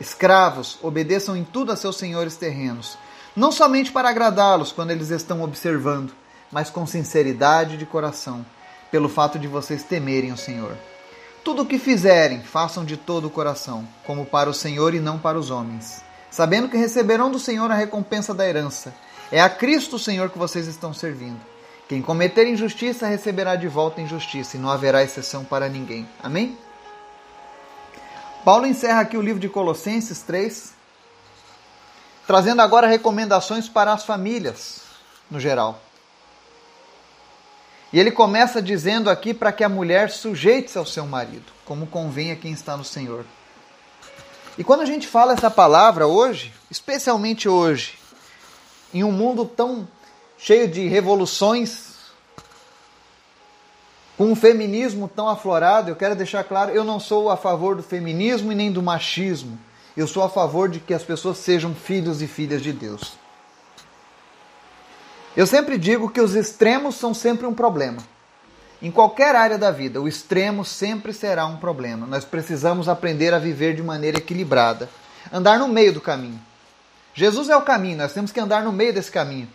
Escravos, 0.00 0.78
obedeçam 0.82 1.36
em 1.36 1.44
tudo 1.44 1.70
a 1.70 1.76
seus 1.76 1.96
senhores 1.96 2.36
terrenos, 2.36 2.98
não 3.36 3.52
somente 3.52 3.92
para 3.92 4.08
agradá-los 4.08 4.72
quando 4.72 4.90
eles 4.90 5.10
estão 5.10 5.42
observando, 5.42 6.12
mas 6.50 6.70
com 6.70 6.86
sinceridade 6.86 7.76
de 7.76 7.86
coração, 7.86 8.44
pelo 8.90 9.08
fato 9.08 9.38
de 9.38 9.46
vocês 9.46 9.82
temerem 9.82 10.32
o 10.32 10.36
Senhor. 10.36 10.76
Tudo 11.44 11.62
o 11.62 11.66
que 11.66 11.78
fizerem, 11.78 12.42
façam 12.42 12.84
de 12.84 12.96
todo 12.96 13.26
o 13.26 13.30
coração, 13.30 13.86
como 14.04 14.26
para 14.26 14.50
o 14.50 14.54
Senhor 14.54 14.94
e 14.94 15.00
não 15.00 15.18
para 15.18 15.38
os 15.38 15.50
homens, 15.50 16.02
sabendo 16.30 16.68
que 16.68 16.76
receberão 16.76 17.30
do 17.30 17.38
Senhor 17.38 17.70
a 17.70 17.74
recompensa 17.74 18.34
da 18.34 18.46
herança. 18.46 18.94
É 19.30 19.40
a 19.40 19.48
Cristo 19.48 19.96
o 19.96 19.98
Senhor 19.98 20.30
que 20.30 20.38
vocês 20.38 20.66
estão 20.66 20.92
servindo. 20.92 21.40
Quem 21.88 22.02
cometer 22.02 22.46
injustiça 22.46 23.06
receberá 23.06 23.56
de 23.56 23.66
volta 23.66 24.00
injustiça, 24.00 24.56
e 24.56 24.60
não 24.60 24.70
haverá 24.70 25.02
exceção 25.02 25.44
para 25.44 25.68
ninguém. 25.68 26.06
Amém? 26.22 26.56
Paulo 28.44 28.66
encerra 28.66 29.00
aqui 29.00 29.16
o 29.16 29.22
livro 29.22 29.40
de 29.40 29.48
Colossenses 29.48 30.22
3, 30.22 30.72
trazendo 32.26 32.60
agora 32.60 32.86
recomendações 32.86 33.68
para 33.68 33.92
as 33.92 34.04
famílias, 34.04 34.82
no 35.30 35.40
geral. 35.40 35.80
E 37.92 37.98
ele 37.98 38.10
começa 38.10 38.60
dizendo 38.60 39.08
aqui 39.08 39.32
para 39.32 39.52
que 39.52 39.64
a 39.64 39.68
mulher 39.68 40.10
sujeite-se 40.10 40.76
ao 40.76 40.84
seu 40.84 41.06
marido, 41.06 41.52
como 41.64 41.86
convém 41.86 42.30
a 42.30 42.36
quem 42.36 42.52
está 42.52 42.76
no 42.76 42.84
Senhor. 42.84 43.24
E 44.58 44.64
quando 44.64 44.80
a 44.80 44.86
gente 44.86 45.06
fala 45.06 45.32
essa 45.32 45.50
palavra 45.50 46.06
hoje, 46.06 46.52
especialmente 46.70 47.48
hoje, 47.48 47.98
em 48.92 49.04
um 49.04 49.12
mundo 49.12 49.44
tão 49.44 49.88
cheio 50.36 50.68
de 50.68 50.86
revoluções, 50.86 51.96
com 54.18 54.32
um 54.32 54.36
feminismo 54.36 55.08
tão 55.08 55.28
aflorado, 55.28 55.90
eu 55.90 55.96
quero 55.96 56.16
deixar 56.16 56.42
claro, 56.42 56.72
eu 56.72 56.82
não 56.82 56.98
sou 56.98 57.30
a 57.30 57.36
favor 57.36 57.76
do 57.76 57.84
feminismo 57.84 58.50
e 58.50 58.54
nem 58.54 58.72
do 58.72 58.82
machismo. 58.82 59.58
Eu 59.96 60.08
sou 60.08 60.24
a 60.24 60.28
favor 60.28 60.68
de 60.68 60.80
que 60.80 60.92
as 60.92 61.04
pessoas 61.04 61.38
sejam 61.38 61.74
filhos 61.74 62.20
e 62.20 62.26
filhas 62.26 62.60
de 62.60 62.72
Deus. 62.72 63.12
Eu 65.38 65.46
sempre 65.46 65.78
digo 65.78 66.10
que 66.10 66.20
os 66.20 66.34
extremos 66.34 66.96
são 66.96 67.14
sempre 67.14 67.46
um 67.46 67.54
problema. 67.54 68.02
Em 68.82 68.90
qualquer 68.90 69.36
área 69.36 69.56
da 69.56 69.70
vida, 69.70 70.02
o 70.02 70.08
extremo 70.08 70.64
sempre 70.64 71.12
será 71.12 71.46
um 71.46 71.58
problema. 71.58 72.08
Nós 72.08 72.24
precisamos 72.24 72.88
aprender 72.88 73.32
a 73.32 73.38
viver 73.38 73.76
de 73.76 73.80
maneira 73.80 74.18
equilibrada, 74.18 74.90
andar 75.32 75.56
no 75.60 75.68
meio 75.68 75.92
do 75.92 76.00
caminho. 76.00 76.40
Jesus 77.14 77.48
é 77.48 77.56
o 77.56 77.62
caminho, 77.62 77.98
nós 77.98 78.12
temos 78.12 78.32
que 78.32 78.40
andar 78.40 78.64
no 78.64 78.72
meio 78.72 78.92
desse 78.92 79.12
caminho. 79.12 79.48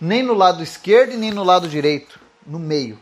Nem 0.00 0.22
no 0.22 0.32
lado 0.32 0.62
esquerdo 0.62 1.12
e 1.12 1.18
nem 1.18 1.30
no 1.30 1.44
lado 1.44 1.68
direito, 1.68 2.18
no 2.46 2.58
meio. 2.58 2.98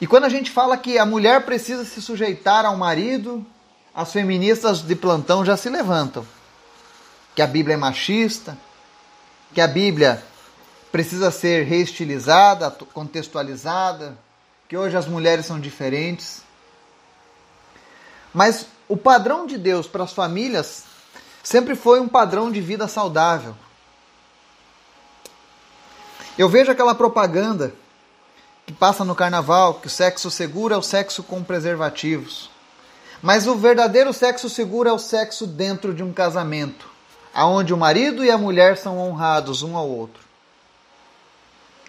E 0.00 0.06
quando 0.08 0.24
a 0.24 0.28
gente 0.28 0.50
fala 0.50 0.76
que 0.76 0.98
a 0.98 1.06
mulher 1.06 1.44
precisa 1.44 1.84
se 1.84 2.02
sujeitar 2.02 2.66
ao 2.66 2.76
marido, 2.76 3.46
as 3.94 4.12
feministas 4.12 4.82
de 4.82 4.96
plantão 4.96 5.44
já 5.44 5.56
se 5.56 5.68
levantam. 5.68 6.26
Que 7.36 7.42
a 7.42 7.46
Bíblia 7.46 7.74
é 7.74 7.78
machista, 7.78 8.58
que 9.52 9.60
a 9.60 9.66
Bíblia 9.66 10.22
precisa 10.90 11.30
ser 11.30 11.64
reestilizada, 11.64 12.70
contextualizada, 12.92 14.16
que 14.68 14.76
hoje 14.76 14.96
as 14.96 15.06
mulheres 15.06 15.46
são 15.46 15.58
diferentes. 15.58 16.42
Mas 18.32 18.66
o 18.88 18.96
padrão 18.96 19.46
de 19.46 19.58
Deus 19.58 19.86
para 19.86 20.04
as 20.04 20.12
famílias 20.12 20.84
sempre 21.42 21.74
foi 21.74 22.00
um 22.00 22.08
padrão 22.08 22.50
de 22.50 22.60
vida 22.60 22.86
saudável. 22.86 23.54
Eu 26.36 26.48
vejo 26.48 26.70
aquela 26.70 26.94
propaganda 26.94 27.74
que 28.66 28.72
passa 28.72 29.04
no 29.04 29.14
carnaval 29.14 29.74
que 29.74 29.86
o 29.86 29.90
sexo 29.90 30.30
seguro 30.30 30.74
é 30.74 30.76
o 30.76 30.82
sexo 30.82 31.22
com 31.22 31.42
preservativos. 31.42 32.50
Mas 33.20 33.46
o 33.46 33.56
verdadeiro 33.56 34.12
sexo 34.12 34.48
seguro 34.48 34.88
é 34.88 34.92
o 34.92 34.98
sexo 34.98 35.46
dentro 35.46 35.92
de 35.92 36.02
um 36.02 36.12
casamento, 36.12 36.88
aonde 37.34 37.72
o 37.72 37.76
marido 37.76 38.24
e 38.24 38.30
a 38.30 38.38
mulher 38.38 38.76
são 38.76 38.98
honrados 38.98 39.62
um 39.62 39.76
ao 39.76 39.88
outro. 39.88 40.22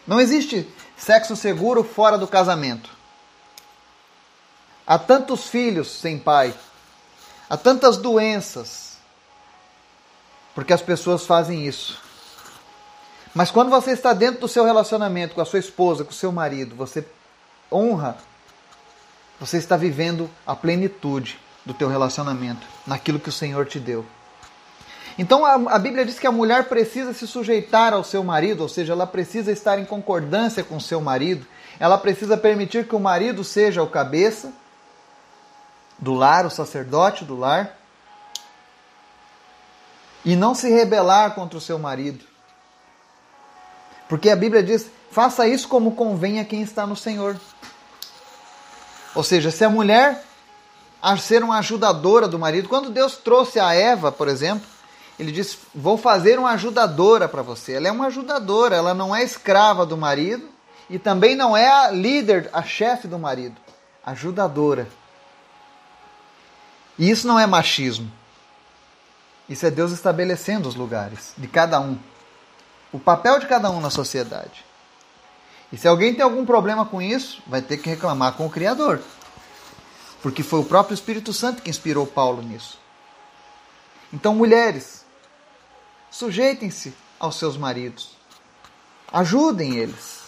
Não 0.06 0.20
existe 0.20 0.68
sexo 0.98 1.36
seguro 1.36 1.84
fora 1.84 2.18
do 2.18 2.28
casamento. 2.28 2.90
Há 4.86 4.98
tantos 4.98 5.48
filhos 5.48 5.92
sem 5.92 6.18
pai, 6.18 6.54
há 7.50 7.56
tantas 7.56 7.98
doenças, 7.98 8.98
porque 10.56 10.74
as 10.74 10.82
pessoas 10.82 11.26
fazem 11.26 11.68
isso. 11.68 12.02
Mas 13.36 13.52
quando 13.52 13.70
você 13.70 13.92
está 13.92 14.14
dentro 14.14 14.42
do 14.42 14.48
seu 14.48 14.66
relacionamento 14.66 15.36
com 15.36 15.42
a 15.42 15.46
sua 15.46 15.60
esposa, 15.60 16.04
com 16.04 16.10
o 16.10 16.14
seu 16.14 16.32
marido, 16.32 16.76
você 16.76 17.06
honra, 17.72 18.18
você 19.40 19.58
está 19.58 19.78
vivendo 19.78 20.30
a 20.46 20.56
plenitude 20.56 21.40
do 21.64 21.74
teu 21.74 21.88
relacionamento, 21.88 22.66
naquilo 22.88 23.20
que 23.20 23.30
o 23.30 23.32
Senhor 23.32 23.68
te 23.68 23.80
deu. 23.80 24.04
Então 25.20 25.46
a, 25.46 25.76
a, 25.76 25.78
Bíblia 25.78 26.06
diz 26.06 26.18
que 26.18 26.26
a 26.26 26.32
mulher 26.32 26.70
precisa 26.70 27.14
se 27.14 27.28
sujeitar 27.28 27.94
ao 27.94 28.06
seu 28.06 28.24
marido, 28.24 28.62
ou 28.62 28.70
seja, 28.70 28.94
ela 28.94 29.06
precisa 29.06 29.52
estar 29.52 29.78
em 29.78 29.84
concordância 29.84 30.64
com 30.64 30.78
o 30.78 30.82
seu 30.82 31.02
marido, 31.02 31.46
ela 31.78 31.98
precisa 31.98 32.38
permitir 32.38 32.88
que 32.88 32.96
o 32.96 33.00
marido 33.02 33.44
seja 33.44 33.84
o 33.84 33.90
cabeça 33.90 34.54
do 35.98 36.14
lar, 36.14 36.46
o 36.46 36.50
sacerdote 36.50 37.26
do 37.26 37.38
lar, 37.38 37.78
e 40.24 40.38
não 40.38 40.56
se 40.56 40.70
rebelar 40.70 41.36
contra 41.36 41.58
o 41.58 41.62
seu 41.62 41.78
marido. 41.78 42.24
Porque 44.08 44.30
a 44.30 44.38
Bíblia 44.38 44.64
diz: 44.64 44.90
faça 45.12 45.46
isso 45.46 45.68
como 45.68 45.98
convém 45.98 46.40
a 46.40 46.46
quem 46.46 46.62
está 46.62 46.88
no 46.88 46.96
Senhor. 46.96 47.38
Ou 49.14 49.24
seja, 49.24 49.52
se 49.52 49.66
a 49.66 49.70
mulher 49.70 50.24
a 51.02 51.18
ser 51.18 51.44
uma 51.44 51.58
ajudadora 51.58 52.26
do 52.26 52.40
marido, 52.40 52.70
quando 52.70 52.90
Deus 52.90 53.18
trouxe 53.18 53.60
a 53.60 53.74
Eva, 53.74 54.14
por 54.14 54.30
exemplo, 54.30 54.79
ele 55.20 55.34
disse: 55.34 55.58
Vou 55.76 55.98
fazer 55.98 56.40
uma 56.40 56.52
ajudadora 56.52 57.28
para 57.28 57.42
você. 57.42 57.74
Ela 57.74 57.90
é 57.90 57.92
uma 57.92 58.08
ajudadora, 58.08 58.78
ela 58.78 58.94
não 58.94 59.14
é 59.14 59.22
escrava 59.22 59.86
do 59.86 59.98
marido 59.98 60.48
e 60.90 60.98
também 60.98 61.36
não 61.36 61.56
é 61.56 61.68
a 61.68 61.92
líder, 61.92 62.50
a 62.54 62.64
chefe 62.64 63.08
do 63.08 63.20
marido. 63.20 63.58
Ajudadora. 64.06 64.88
E 66.98 67.10
isso 67.10 67.28
não 67.28 67.38
é 67.38 67.46
machismo. 67.46 68.10
Isso 69.48 69.66
é 69.66 69.72
Deus 69.72 69.92
estabelecendo 69.92 70.70
os 70.70 70.76
lugares 70.76 71.34
de 71.38 71.48
cada 71.48 71.80
um. 71.80 71.98
O 72.92 73.00
papel 73.00 73.40
de 73.40 73.46
cada 73.46 73.70
um 73.70 73.82
na 73.82 73.90
sociedade. 73.90 74.66
E 75.72 75.78
se 75.78 75.88
alguém 75.88 76.14
tem 76.14 76.24
algum 76.24 76.46
problema 76.46 76.86
com 76.86 77.02
isso, 77.02 77.42
vai 77.46 77.62
ter 77.62 77.78
que 77.78 77.90
reclamar 77.90 78.34
com 78.34 78.46
o 78.46 78.50
Criador. 78.50 79.02
Porque 80.22 80.44
foi 80.44 80.60
o 80.60 80.66
próprio 80.66 80.94
Espírito 80.94 81.32
Santo 81.34 81.62
que 81.62 81.70
inspirou 81.70 82.08
Paulo 82.08 82.42
nisso. 82.42 82.80
Então, 84.12 84.34
mulheres, 84.34 84.99
Sujeitem-se 86.20 86.94
aos 87.18 87.36
seus 87.38 87.56
maridos. 87.56 88.10
Ajudem 89.10 89.78
eles. 89.78 90.24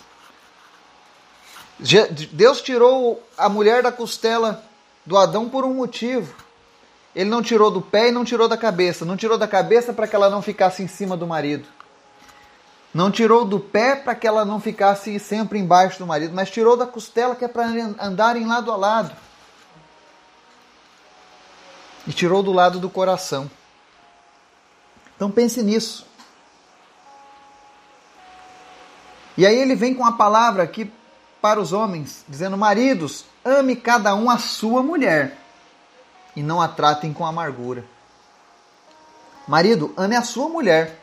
Deus 2.32 2.62
tirou 2.62 3.21
a 3.38 3.49
mulher 3.49 3.84
da 3.84 3.91
costela 3.91 4.63
do 5.06 5.17
Adão 5.17 5.49
por 5.49 5.65
um 5.65 5.73
motivo. 5.73 6.34
Ele 7.13 7.30
não 7.30 7.41
tirou 7.41 7.69
do 7.69 7.82
pé 7.82 8.08
e 8.08 8.12
não 8.13 8.23
tirou 8.23 8.47
da 8.47 8.56
cabeça. 8.56 9.04
Não 9.04 9.17
tirou 9.17 9.38
da 9.38 9.49
cabeça 9.49 9.91
para 9.91 10.08
que 10.08 10.15
ela 10.15 10.30
não 10.30 10.41
ficasse 10.41 10.82
em 10.82 10.88
cima 10.88 11.17
do 11.17 11.27
marido. 11.27 11.67
Não 12.93 13.12
tirou 13.12 13.43
do 13.43 13.60
pé 13.60 13.93
para 13.93 14.15
que 14.15 14.25
ela 14.25 14.45
não 14.45 14.62
ficasse 14.62 15.19
sempre 15.19 15.60
embaixo 15.60 15.99
do 15.99 16.08
marido, 16.08 16.34
mas 16.34 16.49
tirou 16.49 16.77
da 16.77 16.88
costela 16.88 17.36
que 17.36 17.43
é 17.43 17.49
para 17.49 17.65
andarem 17.99 18.47
lado 18.47 18.71
a 18.71 18.77
lado. 18.77 19.13
E 22.08 22.13
tirou 22.13 22.41
do 22.41 22.54
lado 22.54 22.80
do 22.80 22.89
coração. 22.89 23.51
Então 25.21 25.29
pense 25.29 25.62
nisso. 25.62 26.03
E 29.38 29.45
aí 29.45 29.55
ele 29.55 29.75
vem 29.75 29.93
com 29.93 30.03
a 30.03 30.13
palavra 30.13 30.63
aqui 30.63 30.91
para 31.39 31.62
os 31.62 31.71
homens, 31.71 32.25
dizendo: 32.27 32.57
Maridos, 32.57 33.25
ame 33.45 33.75
cada 33.75 34.15
um 34.15 34.31
a 34.31 34.39
sua 34.39 34.81
mulher 34.81 35.38
e 36.36 36.41
não 36.41 36.60
a 36.60 36.67
tratem 36.67 37.13
com 37.13 37.23
amargura. 37.23 37.86
Marido, 39.47 39.93
ame 39.95 40.15
a 40.15 40.23
sua 40.23 40.49
mulher. 40.49 40.99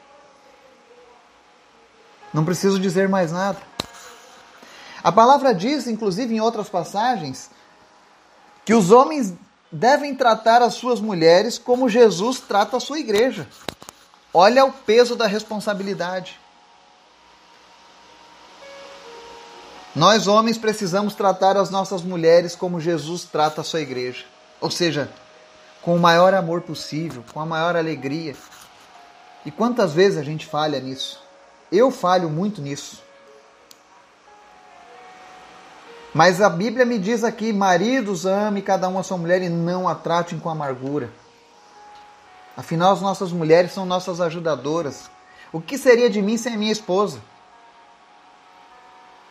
Não 2.34 2.44
preciso 2.44 2.80
dizer 2.80 3.08
mais 3.08 3.30
nada. 3.30 3.62
A 5.00 5.12
palavra 5.12 5.54
diz, 5.54 5.86
inclusive 5.86 6.34
em 6.34 6.40
outras 6.40 6.68
passagens, 6.68 7.52
que 8.64 8.74
os 8.74 8.90
homens 8.90 9.32
devem 9.70 10.12
tratar 10.12 10.60
as 10.60 10.74
suas 10.74 11.00
mulheres 11.00 11.56
como 11.56 11.88
Jesus 11.88 12.40
trata 12.40 12.78
a 12.78 12.80
sua 12.80 12.98
igreja. 12.98 13.46
Olha 14.40 14.64
o 14.64 14.70
peso 14.70 15.16
da 15.16 15.26
responsabilidade. 15.26 16.38
Nós, 19.96 20.28
homens, 20.28 20.56
precisamos 20.56 21.12
tratar 21.16 21.56
as 21.56 21.70
nossas 21.70 22.02
mulheres 22.02 22.54
como 22.54 22.80
Jesus 22.80 23.24
trata 23.24 23.62
a 23.62 23.64
sua 23.64 23.80
igreja. 23.80 24.24
Ou 24.60 24.70
seja, 24.70 25.10
com 25.82 25.96
o 25.96 25.98
maior 25.98 26.34
amor 26.34 26.60
possível, 26.60 27.24
com 27.32 27.40
a 27.40 27.44
maior 27.44 27.74
alegria. 27.74 28.36
E 29.44 29.50
quantas 29.50 29.92
vezes 29.92 30.16
a 30.16 30.22
gente 30.22 30.46
falha 30.46 30.78
nisso? 30.78 31.20
Eu 31.72 31.90
falho 31.90 32.30
muito 32.30 32.62
nisso. 32.62 33.02
Mas 36.14 36.40
a 36.40 36.48
Bíblia 36.48 36.86
me 36.86 37.00
diz 37.00 37.24
aqui: 37.24 37.52
maridos, 37.52 38.24
ame 38.24 38.62
cada 38.62 38.88
um 38.88 39.00
a 39.00 39.02
sua 39.02 39.18
mulher 39.18 39.42
e 39.42 39.48
não 39.48 39.88
a 39.88 39.96
tratem 39.96 40.38
com 40.38 40.48
amargura. 40.48 41.10
Afinal, 42.58 42.92
as 42.92 43.00
nossas 43.00 43.30
mulheres 43.30 43.70
são 43.70 43.86
nossas 43.86 44.20
ajudadoras. 44.20 45.08
O 45.52 45.60
que 45.60 45.78
seria 45.78 46.10
de 46.10 46.20
mim 46.20 46.36
sem 46.36 46.54
a 46.54 46.56
minha 46.56 46.72
esposa? 46.72 47.22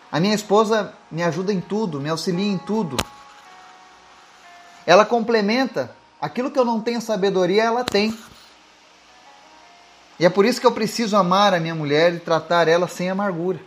A 0.10 0.18
minha 0.18 0.34
esposa 0.34 0.94
me 1.12 1.22
ajuda 1.22 1.52
em 1.52 1.60
tudo, 1.60 2.00
me 2.00 2.08
auxilia 2.08 2.50
em 2.50 2.58
tudo. 2.58 2.96
Ela 4.86 5.04
complementa 5.04 5.94
aquilo 6.22 6.50
que 6.50 6.58
eu 6.58 6.64
não 6.64 6.80
tenho 6.80 7.02
sabedoria, 7.02 7.66
ela 7.66 7.84
tem. 7.84 8.18
E 10.18 10.26
é 10.26 10.30
por 10.30 10.46
isso 10.46 10.62
que 10.62 10.66
eu 10.66 10.72
preciso 10.72 11.18
amar 11.18 11.54
a 11.54 11.60
minha 11.60 11.76
mulher 11.76 12.14
e 12.14 12.20
tratar 12.22 12.70
ela 12.70 12.88
sem 12.88 13.10
amargura. 13.10 13.60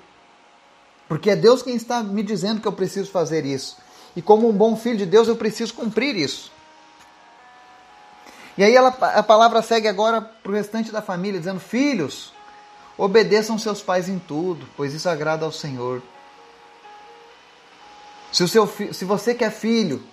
Porque 1.07 1.29
é 1.29 1.37
Deus 1.37 1.61
quem 1.63 1.75
está 1.75 2.03
me 2.03 2.23
dizendo 2.23 2.63
que 2.63 2.67
eu 2.67 2.73
preciso 2.73 3.11
fazer 3.11 3.45
isso. 3.45 3.77
E 4.17 4.23
como 4.23 4.49
um 4.49 4.53
bom 4.53 4.75
filho 4.75 4.97
de 4.97 5.05
Deus, 5.05 5.29
eu 5.29 5.37
preciso 5.37 5.75
cumprir 5.75 6.17
isso. 6.17 6.51
E 8.61 8.63
aí 8.63 8.77
ela, 8.77 8.89
a 8.91 9.23
palavra 9.23 9.63
segue 9.63 9.89
agora 9.89 10.21
para 10.21 10.53
o 10.53 10.55
restante 10.55 10.93
da 10.93 11.01
família, 11.01 11.41
dizendo: 11.41 11.59
Filhos, 11.59 12.31
obedeçam 12.99 13.59
seus 13.59 13.81
pais 13.81 14.07
em 14.07 14.19
tudo, 14.19 14.69
pois 14.77 14.93
isso 14.93 15.09
agrada 15.09 15.47
ao 15.47 15.51
Senhor. 15.51 16.03
Se, 18.31 18.45
o 18.45 18.49
seu, 18.49 18.67
se 18.93 19.03
você 19.07 19.35
quer 19.35 19.51
filho, 19.51 20.07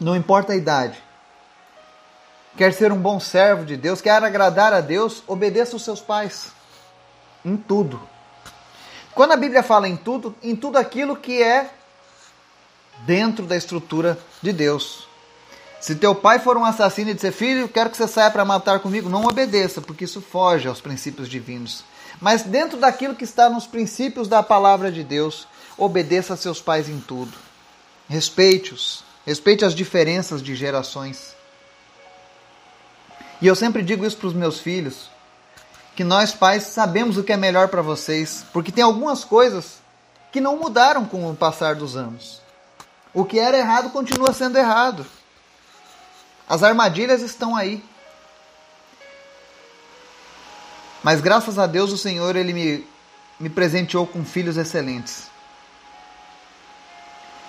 não 0.00 0.16
importa 0.16 0.54
a 0.54 0.56
idade, 0.56 1.00
quer 2.56 2.72
ser 2.72 2.90
um 2.90 2.98
bom 2.98 3.20
servo 3.20 3.64
de 3.64 3.76
Deus, 3.76 4.00
quer 4.00 4.20
agradar 4.20 4.74
a 4.74 4.80
Deus, 4.80 5.22
obedeça 5.28 5.76
os 5.76 5.84
seus 5.84 6.00
pais 6.00 6.50
em 7.44 7.56
tudo. 7.56 8.02
Quando 9.14 9.30
a 9.30 9.36
Bíblia 9.36 9.62
fala 9.62 9.86
em 9.86 9.96
tudo, 9.96 10.34
em 10.42 10.56
tudo 10.56 10.78
aquilo 10.78 11.14
que 11.14 11.40
é 11.40 11.70
dentro 13.06 13.46
da 13.46 13.56
estrutura 13.56 14.18
de 14.42 14.52
Deus. 14.52 15.13
Se 15.84 15.94
teu 15.94 16.14
pai 16.14 16.38
for 16.38 16.56
um 16.56 16.64
assassino 16.64 17.10
e 17.10 17.14
disser, 17.14 17.30
filho, 17.30 17.68
quero 17.68 17.90
que 17.90 17.96
você 17.98 18.08
saia 18.08 18.30
para 18.30 18.42
matar 18.42 18.80
comigo, 18.80 19.10
não 19.10 19.26
obedeça, 19.26 19.82
porque 19.82 20.06
isso 20.06 20.22
foge 20.22 20.66
aos 20.66 20.80
princípios 20.80 21.28
divinos. 21.28 21.84
Mas 22.18 22.42
dentro 22.42 22.78
daquilo 22.78 23.14
que 23.14 23.24
está 23.24 23.50
nos 23.50 23.66
princípios 23.66 24.26
da 24.26 24.42
palavra 24.42 24.90
de 24.90 25.04
Deus, 25.04 25.46
obedeça 25.76 26.32
a 26.32 26.36
seus 26.38 26.58
pais 26.58 26.88
em 26.88 26.98
tudo. 27.00 27.36
Respeite-os. 28.08 29.04
Respeite 29.26 29.62
as 29.62 29.74
diferenças 29.74 30.42
de 30.42 30.54
gerações. 30.54 31.36
E 33.42 33.46
eu 33.46 33.54
sempre 33.54 33.82
digo 33.82 34.06
isso 34.06 34.16
para 34.16 34.28
os 34.28 34.34
meus 34.34 34.58
filhos, 34.58 35.10
que 35.94 36.02
nós 36.02 36.32
pais 36.32 36.62
sabemos 36.62 37.18
o 37.18 37.22
que 37.22 37.34
é 37.34 37.36
melhor 37.36 37.68
para 37.68 37.82
vocês, 37.82 38.42
porque 38.54 38.72
tem 38.72 38.82
algumas 38.82 39.22
coisas 39.22 39.82
que 40.32 40.40
não 40.40 40.56
mudaram 40.56 41.04
com 41.04 41.30
o 41.30 41.36
passar 41.36 41.74
dos 41.74 41.94
anos. 41.94 42.40
O 43.12 43.22
que 43.22 43.38
era 43.38 43.58
errado 43.58 43.90
continua 43.90 44.32
sendo 44.32 44.56
errado. 44.56 45.04
As 46.48 46.62
armadilhas 46.62 47.22
estão 47.22 47.56
aí. 47.56 47.82
Mas 51.02 51.20
graças 51.20 51.58
a 51.58 51.66
Deus 51.66 51.92
o 51.92 51.98
Senhor 51.98 52.34
ele 52.36 52.52
me, 52.52 52.86
me 53.38 53.50
presenteou 53.50 54.06
com 54.06 54.24
filhos 54.24 54.56
excelentes. 54.56 55.24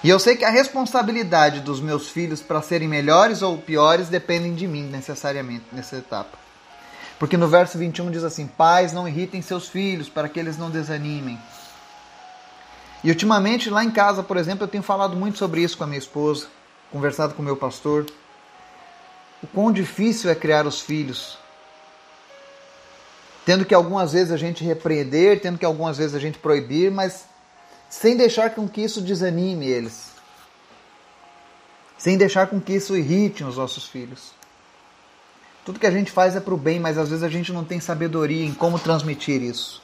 E 0.03 0.09
eu 0.09 0.19
sei 0.19 0.35
que 0.35 0.45
a 0.45 0.49
responsabilidade 0.49 1.61
dos 1.61 1.79
meus 1.79 2.09
filhos 2.09 2.41
para 2.41 2.61
serem 2.61 2.87
melhores 2.87 3.41
ou 3.41 3.57
piores 3.57 4.07
dependem 4.07 4.53
de 4.53 4.67
mim 4.67 4.83
necessariamente 4.83 5.65
nessa 5.71 5.95
etapa. 5.95 6.37
Porque 7.17 7.37
no 7.37 7.47
verso 7.47 7.77
21 7.77 8.11
diz 8.11 8.23
assim: 8.23 8.45
Pais, 8.45 8.93
não 8.93 9.07
irritem 9.07 9.41
seus 9.41 9.67
filhos 9.67 10.09
para 10.09 10.29
que 10.29 10.39
eles 10.39 10.57
não 10.57 10.69
desanimem. 10.69 11.39
E 13.03 13.09
ultimamente 13.09 13.69
lá 13.69 13.83
em 13.83 13.91
casa, 13.91 14.21
por 14.21 14.37
exemplo, 14.37 14.65
eu 14.65 14.67
tenho 14.67 14.83
falado 14.83 15.15
muito 15.15 15.37
sobre 15.37 15.61
isso 15.61 15.77
com 15.77 15.83
a 15.83 15.87
minha 15.87 15.99
esposa, 15.99 16.47
conversado 16.91 17.33
com 17.33 17.41
o 17.41 17.45
meu 17.45 17.55
pastor. 17.55 18.05
O 19.45 19.47
quão 19.47 19.71
difícil 19.71 20.27
é 20.31 20.33
criar 20.33 20.65
os 20.65 20.81
filhos. 20.81 21.37
Tendo 23.45 23.63
que 23.63 23.75
algumas 23.75 24.11
vezes 24.11 24.33
a 24.33 24.37
gente 24.37 24.63
repreender, 24.63 25.39
tendo 25.39 25.59
que 25.59 25.65
algumas 25.65 25.99
vezes 25.99 26.15
a 26.15 26.19
gente 26.19 26.39
proibir, 26.39 26.89
mas 26.89 27.25
sem 27.87 28.17
deixar 28.17 28.55
com 28.55 28.67
que 28.67 28.81
isso 28.81 28.99
desanime 29.01 29.67
eles, 29.67 30.13
sem 31.95 32.17
deixar 32.17 32.47
com 32.47 32.59
que 32.59 32.73
isso 32.73 32.97
irrite 32.97 33.43
os 33.43 33.57
nossos 33.57 33.87
filhos. 33.87 34.31
Tudo 35.63 35.79
que 35.79 35.85
a 35.85 35.91
gente 35.91 36.11
faz 36.11 36.35
é 36.35 36.39
para 36.39 36.55
o 36.55 36.57
bem, 36.57 36.79
mas 36.79 36.97
às 36.97 37.09
vezes 37.09 37.23
a 37.23 37.29
gente 37.29 37.53
não 37.53 37.63
tem 37.63 37.79
sabedoria 37.79 38.43
em 38.43 38.53
como 38.53 38.79
transmitir 38.79 39.43
isso. 39.43 39.79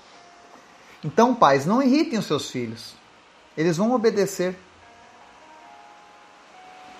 Então, 1.03 1.35
pais, 1.35 1.67
não 1.67 1.83
irritem 1.83 2.17
os 2.17 2.25
seus 2.25 2.49
filhos. 2.49 2.95
Eles 3.55 3.77
vão 3.77 3.93
obedecer. 3.93 4.57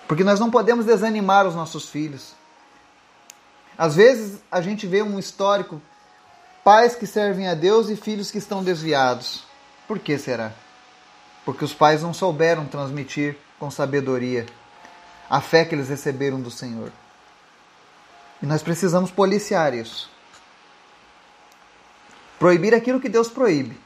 Porque 0.08 0.24
nós 0.24 0.40
não 0.40 0.52
podemos 0.52 0.86
desanimar 0.86 1.48
os 1.48 1.56
nossos 1.56 1.90
filhos. 1.90 2.40
Às 3.82 3.96
vezes 3.96 4.40
a 4.52 4.62
gente 4.62 4.86
vê 4.86 5.02
um 5.02 5.18
histórico: 5.18 5.82
pais 6.64 6.96
que 6.96 7.08
servem 7.08 7.48
a 7.48 7.54
Deus 7.54 7.90
e 7.90 7.96
filhos 7.96 8.30
que 8.30 8.38
estão 8.38 8.64
desviados. 8.64 9.44
Por 9.88 10.00
que 10.00 10.18
será? 10.18 10.54
porque 11.46 11.66
os 11.66 11.74
pais 11.74 12.02
não 12.02 12.14
souberam 12.14 12.66
transmitir 12.66 13.36
com 13.60 13.72
sabedoria 13.72 14.46
a 15.30 15.42
fé 15.42 15.66
que 15.66 15.74
eles 15.74 15.90
receberam 15.90 16.42
do 16.42 16.52
Senhor. 16.52 16.92
E 18.42 18.46
nós 18.46 18.62
precisamos 18.62 19.12
policiar 19.12 19.74
isso. 19.74 20.10
Proibir 22.38 22.74
aquilo 22.74 23.00
que 23.00 23.08
Deus 23.08 23.30
proíbe. 23.30 23.80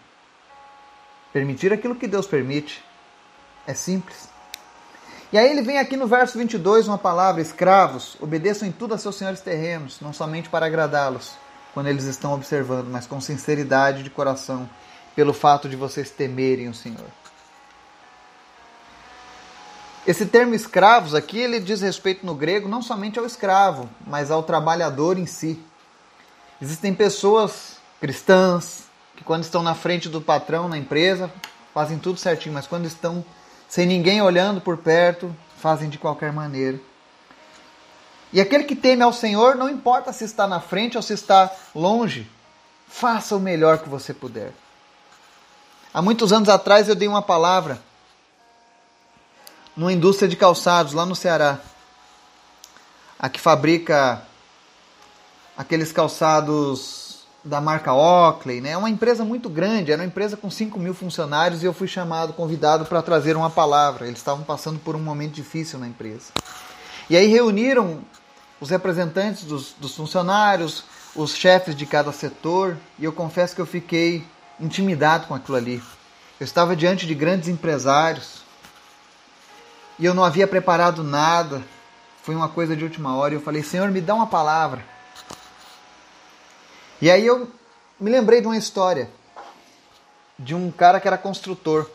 Permitir 1.31 1.71
aquilo 1.73 1.95
que 1.95 2.07
Deus 2.07 2.25
permite. 2.25 2.83
É 3.67 3.73
simples. 3.73 4.29
E 5.35 5.37
aí 5.37 5.51
ele 5.51 5.61
vem 5.61 5.77
aqui 5.77 5.97
no 5.97 6.07
verso 6.07 6.37
22 6.37 6.87
uma 6.87 6.97
palavra: 6.97 7.41
escravos, 7.41 8.15
obedeçam 8.21 8.65
em 8.65 8.71
tudo 8.71 8.93
a 8.93 8.97
seus 8.97 9.17
senhores 9.17 9.41
terrenos, 9.41 9.99
não 9.99 10.13
somente 10.13 10.47
para 10.47 10.65
agradá-los, 10.65 11.33
quando 11.73 11.87
eles 11.87 12.05
estão 12.05 12.33
observando, 12.33 12.87
mas 12.87 13.05
com 13.05 13.19
sinceridade 13.19 14.01
de 14.01 14.09
coração, 14.09 14.69
pelo 15.13 15.33
fato 15.33 15.67
de 15.67 15.75
vocês 15.75 16.09
temerem 16.09 16.69
o 16.69 16.73
Senhor. 16.73 17.09
Esse 20.07 20.25
termo 20.25 20.55
escravos 20.55 21.13
aqui, 21.13 21.39
ele 21.39 21.59
diz 21.59 21.81
respeito 21.81 22.25
no 22.25 22.33
grego 22.33 22.69
não 22.69 22.81
somente 22.81 23.19
ao 23.19 23.25
escravo, 23.25 23.89
mas 24.07 24.31
ao 24.31 24.41
trabalhador 24.41 25.19
em 25.19 25.25
si. 25.25 25.61
Existem 26.61 26.93
pessoas 26.93 27.75
cristãs 27.99 28.85
que 29.17 29.23
quando 29.25 29.43
estão 29.43 29.61
na 29.61 29.75
frente 29.75 30.07
do 30.07 30.21
patrão 30.21 30.69
na 30.69 30.77
empresa, 30.77 31.29
fazem 31.73 31.99
tudo 31.99 32.21
certinho, 32.21 32.53
mas 32.53 32.67
quando 32.67 32.85
estão 32.85 33.21
sem 33.75 33.85
ninguém 33.85 34.21
olhando 34.21 34.61
por 34.61 34.77
perto, 34.77 35.35
fazem 35.57 35.89
de 35.89 35.97
qualquer 35.97 36.31
maneira. 36.31 36.79
E 38.31 38.39
aquele 38.39 38.63
que 38.63 38.73
teme 38.73 39.03
ao 39.03 39.11
Senhor, 39.11 39.57
não 39.57 39.69
importa 39.69 40.13
se 40.13 40.23
está 40.23 40.47
na 40.47 40.61
frente 40.61 40.95
ou 40.95 41.03
se 41.03 41.11
está 41.11 41.51
longe, 41.75 42.25
faça 42.87 43.35
o 43.35 43.39
melhor 43.39 43.79
que 43.79 43.89
você 43.89 44.13
puder. 44.13 44.53
Há 45.93 46.01
muitos 46.01 46.31
anos 46.31 46.47
atrás 46.47 46.87
eu 46.87 46.95
dei 46.95 47.09
uma 47.09 47.21
palavra 47.21 47.77
numa 49.75 49.91
indústria 49.91 50.29
de 50.29 50.37
calçados 50.37 50.93
lá 50.93 51.05
no 51.05 51.13
Ceará. 51.13 51.59
A 53.19 53.27
que 53.27 53.41
fabrica 53.41 54.21
aqueles 55.57 55.91
calçados 55.91 57.04
da 57.45 57.61
marca 57.61 57.93
Oakley, 57.93 58.59
né? 58.59 58.71
É 58.71 58.77
uma 58.77 58.89
empresa 58.89 59.23
muito 59.23 59.47
grande, 59.49 59.91
era 59.91 60.01
uma 60.01 60.07
empresa 60.07 60.35
com 60.35 60.49
5 60.49 60.79
mil 60.79 60.95
funcionários 60.95 61.61
e 61.61 61.65
eu 61.67 61.73
fui 61.73 61.87
chamado, 61.87 62.33
convidado 62.33 62.85
para 62.85 63.03
trazer 63.03 63.37
uma 63.37 63.51
palavra. 63.51 64.07
Eles 64.07 64.17
estavam 64.17 64.43
passando 64.43 64.79
por 64.79 64.95
um 64.95 64.99
momento 64.99 65.33
difícil 65.33 65.77
na 65.77 65.87
empresa. 65.87 66.31
E 67.07 67.15
aí 67.15 67.27
reuniram 67.27 68.01
os 68.59 68.71
representantes 68.71 69.43
dos, 69.43 69.75
dos 69.79 69.95
funcionários, 69.95 70.83
os 71.15 71.35
chefes 71.35 71.75
de 71.75 71.85
cada 71.85 72.11
setor, 72.11 72.77
e 72.97 73.05
eu 73.05 73.13
confesso 73.13 73.53
que 73.53 73.61
eu 73.61 73.65
fiquei 73.65 74.25
intimidado 74.59 75.27
com 75.27 75.35
aquilo 75.35 75.55
ali. 75.55 75.83
Eu 76.39 76.43
estava 76.43 76.75
diante 76.75 77.05
de 77.05 77.13
grandes 77.13 77.47
empresários, 77.47 78.43
e 79.99 80.05
eu 80.05 80.13
não 80.13 80.23
havia 80.23 80.47
preparado 80.47 81.03
nada. 81.03 81.61
Foi 82.23 82.35
uma 82.35 82.49
coisa 82.49 82.75
de 82.75 82.83
última 82.83 83.15
hora. 83.15 83.33
E 83.33 83.37
eu 83.37 83.41
falei: 83.41 83.63
Senhor, 83.63 83.89
me 83.91 84.01
dá 84.01 84.13
uma 84.13 84.27
palavra. 84.27 84.94
E 87.01 87.11
aí 87.11 87.25
eu 87.25 87.49
me 87.99 88.09
lembrei 88.09 88.41
de 88.41 88.47
uma 88.47 88.57
história 88.57 89.09
de 90.37 90.53
um 90.53 90.71
cara 90.71 90.99
que 90.99 91.07
era 91.07 91.17
construtor. 91.17 91.89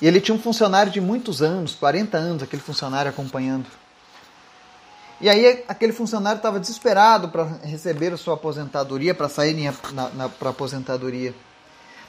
E 0.00 0.06
ele 0.06 0.20
tinha 0.20 0.34
um 0.34 0.40
funcionário 0.40 0.92
de 0.92 1.00
muitos 1.00 1.42
anos, 1.42 1.74
40 1.74 2.16
anos, 2.16 2.42
aquele 2.42 2.62
funcionário 2.62 3.10
acompanhando. 3.10 3.66
E 5.20 5.28
aí 5.28 5.64
aquele 5.66 5.92
funcionário 5.92 6.36
estava 6.36 6.60
desesperado 6.60 7.28
para 7.28 7.44
receber 7.64 8.12
a 8.12 8.16
sua 8.16 8.34
aposentadoria, 8.34 9.14
para 9.14 9.28
sair 9.28 9.56
para 10.38 10.50
aposentadoria. 10.50 11.34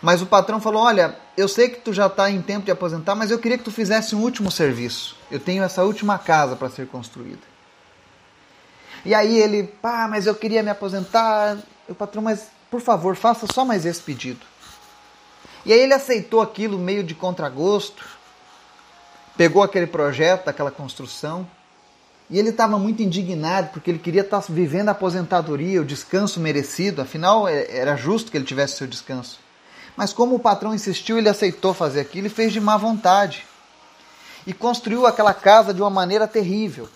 Mas 0.02 0.22
o 0.22 0.28
patrão 0.28 0.62
falou: 0.62 0.84
Olha, 0.84 1.18
eu 1.36 1.48
sei 1.48 1.70
que 1.70 1.80
tu 1.80 1.92
já 1.92 2.06
está 2.06 2.30
em 2.30 2.42
tempo 2.42 2.66
de 2.66 2.72
aposentar, 2.72 3.16
mas 3.16 3.32
eu 3.32 3.40
queria 3.40 3.58
que 3.58 3.64
tu 3.64 3.72
fizesse 3.72 4.16
um 4.16 4.22
último 4.22 4.52
serviço. 4.52 5.16
Eu 5.32 5.40
tenho 5.40 5.64
essa 5.64 5.84
última 5.84 6.20
casa 6.20 6.56
para 6.56 6.70
ser 6.70 6.88
construída. 6.88 7.59
E 9.06 9.14
aí 9.14 9.38
ele, 9.38 9.64
pá, 9.64 10.08
mas 10.10 10.26
eu 10.28 10.36
queria 10.36 10.64
me 10.64 10.70
aposentar. 10.70 11.58
O 11.88 11.96
patrão, 11.96 12.22
mas 12.22 12.48
por 12.70 12.82
favor, 12.82 13.16
faça 13.16 13.48
só 13.52 13.66
mais 13.66 13.86
esse 13.86 14.02
pedido. 14.02 14.46
E 15.66 15.74
aí 15.74 15.80
ele 15.80 15.94
aceitou 15.94 16.42
aquilo 16.42 16.78
meio 16.78 17.04
de 17.04 17.14
contragosto, 17.14 18.06
pegou 19.36 19.64
aquele 19.64 19.88
projeto, 19.88 20.48
aquela 20.48 20.72
construção, 20.72 21.48
e 22.30 22.38
ele 22.38 22.50
estava 22.50 22.78
muito 22.78 23.02
indignado 23.02 23.70
porque 23.74 23.90
ele 23.90 24.00
queria 24.00 24.22
estar 24.22 24.42
tá 24.42 24.48
vivendo 24.50 24.90
a 24.90 24.92
aposentadoria, 24.92 25.82
o 25.82 25.86
descanso 25.86 26.40
merecido, 26.40 27.02
afinal 27.02 27.48
é, 27.48 27.76
era 27.76 27.96
justo 27.96 28.30
que 28.30 28.38
ele 28.38 28.46
tivesse 28.46 28.78
seu 28.78 28.88
descanso. 28.88 29.40
Mas 29.98 30.14
como 30.14 30.36
o 30.36 30.40
patrão 30.40 30.74
insistiu, 30.74 31.18
ele 31.18 31.28
aceitou 31.28 31.74
fazer 31.74 32.00
aquilo 32.00 32.28
e 32.28 32.30
fez 32.30 32.54
de 32.54 32.62
má 32.62 32.78
vontade. 32.78 33.46
E 34.48 34.54
construiu 34.54 35.06
aquela 35.06 35.34
casa 35.34 35.74
de 35.74 35.82
uma 35.82 35.90
maneira 35.90 36.28
terrível. 36.28 36.88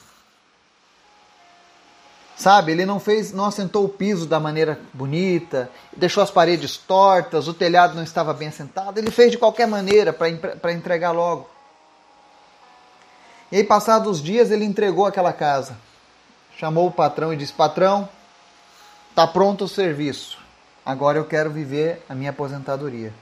Sabe, 2.35 2.71
ele 2.71 2.85
não 2.85 2.99
fez, 2.99 3.31
não 3.31 3.45
assentou 3.45 3.85
o 3.85 3.89
piso 3.89 4.25
da 4.25 4.39
maneira 4.39 4.79
bonita, 4.93 5.69
deixou 5.95 6.23
as 6.23 6.31
paredes 6.31 6.77
tortas, 6.77 7.47
o 7.47 7.53
telhado 7.53 7.95
não 7.95 8.03
estava 8.03 8.33
bem 8.33 8.47
assentado, 8.47 8.99
ele 8.99 9.11
fez 9.11 9.31
de 9.31 9.37
qualquer 9.37 9.67
maneira 9.67 10.11
para 10.11 10.73
entregar 10.73 11.11
logo. 11.11 11.47
E 13.51 13.57
aí, 13.57 13.63
passados 13.63 14.17
os 14.17 14.23
dias, 14.23 14.49
ele 14.49 14.65
entregou 14.65 15.05
aquela 15.05 15.31
casa. 15.31 15.77
Chamou 16.57 16.87
o 16.87 16.91
patrão 16.91 17.31
e 17.31 17.37
disse: 17.37 17.53
Patrão, 17.53 18.09
está 19.11 19.27
pronto 19.27 19.65
o 19.65 19.67
serviço 19.67 20.43
agora 20.85 21.17
eu 21.17 21.25
quero 21.25 21.49
viver 21.49 22.03
a 22.09 22.15
minha 22.15 22.31
aposentadoria. 22.31 23.13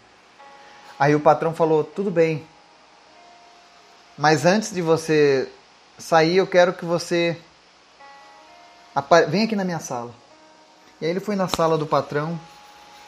Aí 1.00 1.16
o 1.16 1.20
patrão 1.20 1.54
falou: 1.54 1.84
tudo 1.84 2.10
bem, 2.10 2.46
mas 4.18 4.46
antes 4.46 4.74
de 4.74 4.82
você 4.82 5.50
sair, 5.98 6.38
eu 6.38 6.48
quero 6.48 6.74
que 6.74 6.86
você 6.86 7.38
venha 9.30 9.46
aqui 9.46 9.56
na 9.56 9.64
minha 9.64 9.80
sala. 9.80 10.14
E 11.00 11.06
aí 11.06 11.12
ele 11.12 11.20
foi 11.20 11.36
na 11.36 11.48
sala 11.48 11.78
do 11.78 11.86
patrão, 11.86 12.40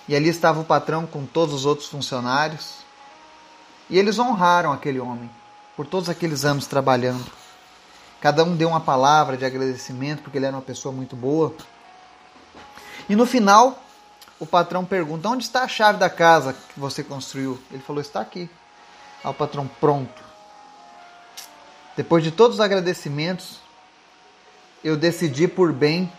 e 0.07 0.15
ali 0.15 0.29
estava 0.29 0.59
o 0.59 0.65
patrão 0.65 1.05
com 1.05 1.25
todos 1.25 1.53
os 1.53 1.65
outros 1.65 1.87
funcionários, 1.87 2.77
e 3.89 3.97
eles 3.97 4.17
honraram 4.17 4.71
aquele 4.71 4.99
homem 4.99 5.29
por 5.75 5.85
todos 5.85 6.09
aqueles 6.09 6.45
anos 6.45 6.65
trabalhando. 6.65 7.25
Cada 8.21 8.43
um 8.43 8.55
deu 8.55 8.69
uma 8.69 8.79
palavra 8.79 9.35
de 9.35 9.45
agradecimento, 9.45 10.23
porque 10.23 10.37
ele 10.37 10.45
era 10.45 10.55
uma 10.55 10.61
pessoa 10.61 10.93
muito 10.93 11.15
boa. 11.15 11.53
E 13.09 13.15
no 13.15 13.25
final, 13.25 13.83
o 14.39 14.45
patrão 14.45 14.85
pergunta: 14.85 15.27
Onde 15.27 15.43
está 15.43 15.63
a 15.63 15.67
chave 15.67 15.99
da 15.99 16.09
casa 16.09 16.53
que 16.53 16.79
você 16.79 17.03
construiu? 17.03 17.59
Ele 17.69 17.83
falou: 17.83 18.01
Está 18.01 18.21
aqui. 18.21 18.49
Aí 19.23 19.29
o 19.29 19.33
patrão, 19.33 19.69
pronto. 19.79 20.23
Depois 21.95 22.23
de 22.23 22.31
todos 22.31 22.55
os 22.55 22.61
agradecimentos, 22.61 23.59
eu 24.83 24.97
decidi 24.97 25.47
por 25.47 25.71
bem 25.71 26.11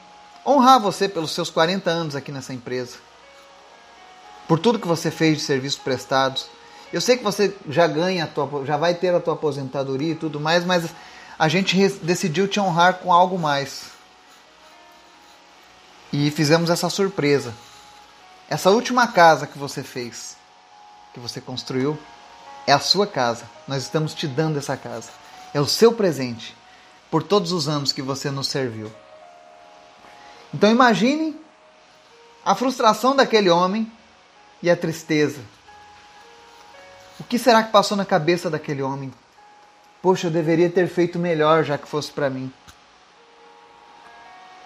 honrar 0.46 0.80
você 0.80 1.08
pelos 1.08 1.32
seus 1.32 1.50
40 1.50 1.90
anos 1.90 2.16
aqui 2.16 2.32
nessa 2.32 2.52
empresa. 2.52 2.96
Por 4.48 4.58
tudo 4.58 4.78
que 4.78 4.88
você 4.88 5.10
fez 5.10 5.38
de 5.38 5.44
serviços 5.44 5.78
prestados. 5.78 6.46
Eu 6.92 7.00
sei 7.00 7.16
que 7.16 7.24
você 7.24 7.54
já 7.68 7.86
ganha, 7.86 8.26
tua, 8.26 8.64
já 8.64 8.76
vai 8.76 8.94
ter 8.94 9.14
a 9.14 9.20
tua 9.20 9.34
aposentadoria 9.34 10.12
e 10.12 10.16
tudo 10.16 10.38
mais, 10.38 10.64
mas 10.64 10.90
a 11.38 11.48
gente 11.48 11.76
decidiu 12.02 12.46
te 12.46 12.60
honrar 12.60 12.94
com 12.94 13.12
algo 13.12 13.38
mais. 13.38 13.86
E 16.12 16.30
fizemos 16.30 16.70
essa 16.70 16.88
surpresa. 16.88 17.52
Essa 18.48 18.70
última 18.70 19.08
casa 19.08 19.46
que 19.46 19.58
você 19.58 19.82
fez, 19.82 20.36
que 21.12 21.18
você 21.18 21.40
construiu, 21.40 21.98
é 22.66 22.72
a 22.72 22.78
sua 22.78 23.06
casa. 23.06 23.44
Nós 23.66 23.82
estamos 23.82 24.14
te 24.14 24.28
dando 24.28 24.58
essa 24.58 24.76
casa. 24.76 25.10
É 25.52 25.60
o 25.60 25.66
seu 25.66 25.92
presente 25.92 26.54
por 27.14 27.22
todos 27.22 27.52
os 27.52 27.68
anos 27.68 27.92
que 27.92 28.02
você 28.02 28.28
nos 28.28 28.48
serviu. 28.48 28.90
Então 30.52 30.68
imagine 30.68 31.40
a 32.44 32.56
frustração 32.56 33.14
daquele 33.14 33.48
homem 33.48 33.88
e 34.60 34.68
a 34.68 34.76
tristeza. 34.76 35.40
O 37.20 37.22
que 37.22 37.38
será 37.38 37.62
que 37.62 37.70
passou 37.70 37.96
na 37.96 38.04
cabeça 38.04 38.50
daquele 38.50 38.82
homem? 38.82 39.14
Poxa, 40.02 40.26
eu 40.26 40.30
deveria 40.32 40.68
ter 40.68 40.88
feito 40.88 41.16
melhor 41.16 41.62
já 41.62 41.78
que 41.78 41.86
fosse 41.86 42.10
para 42.10 42.28
mim. 42.28 42.52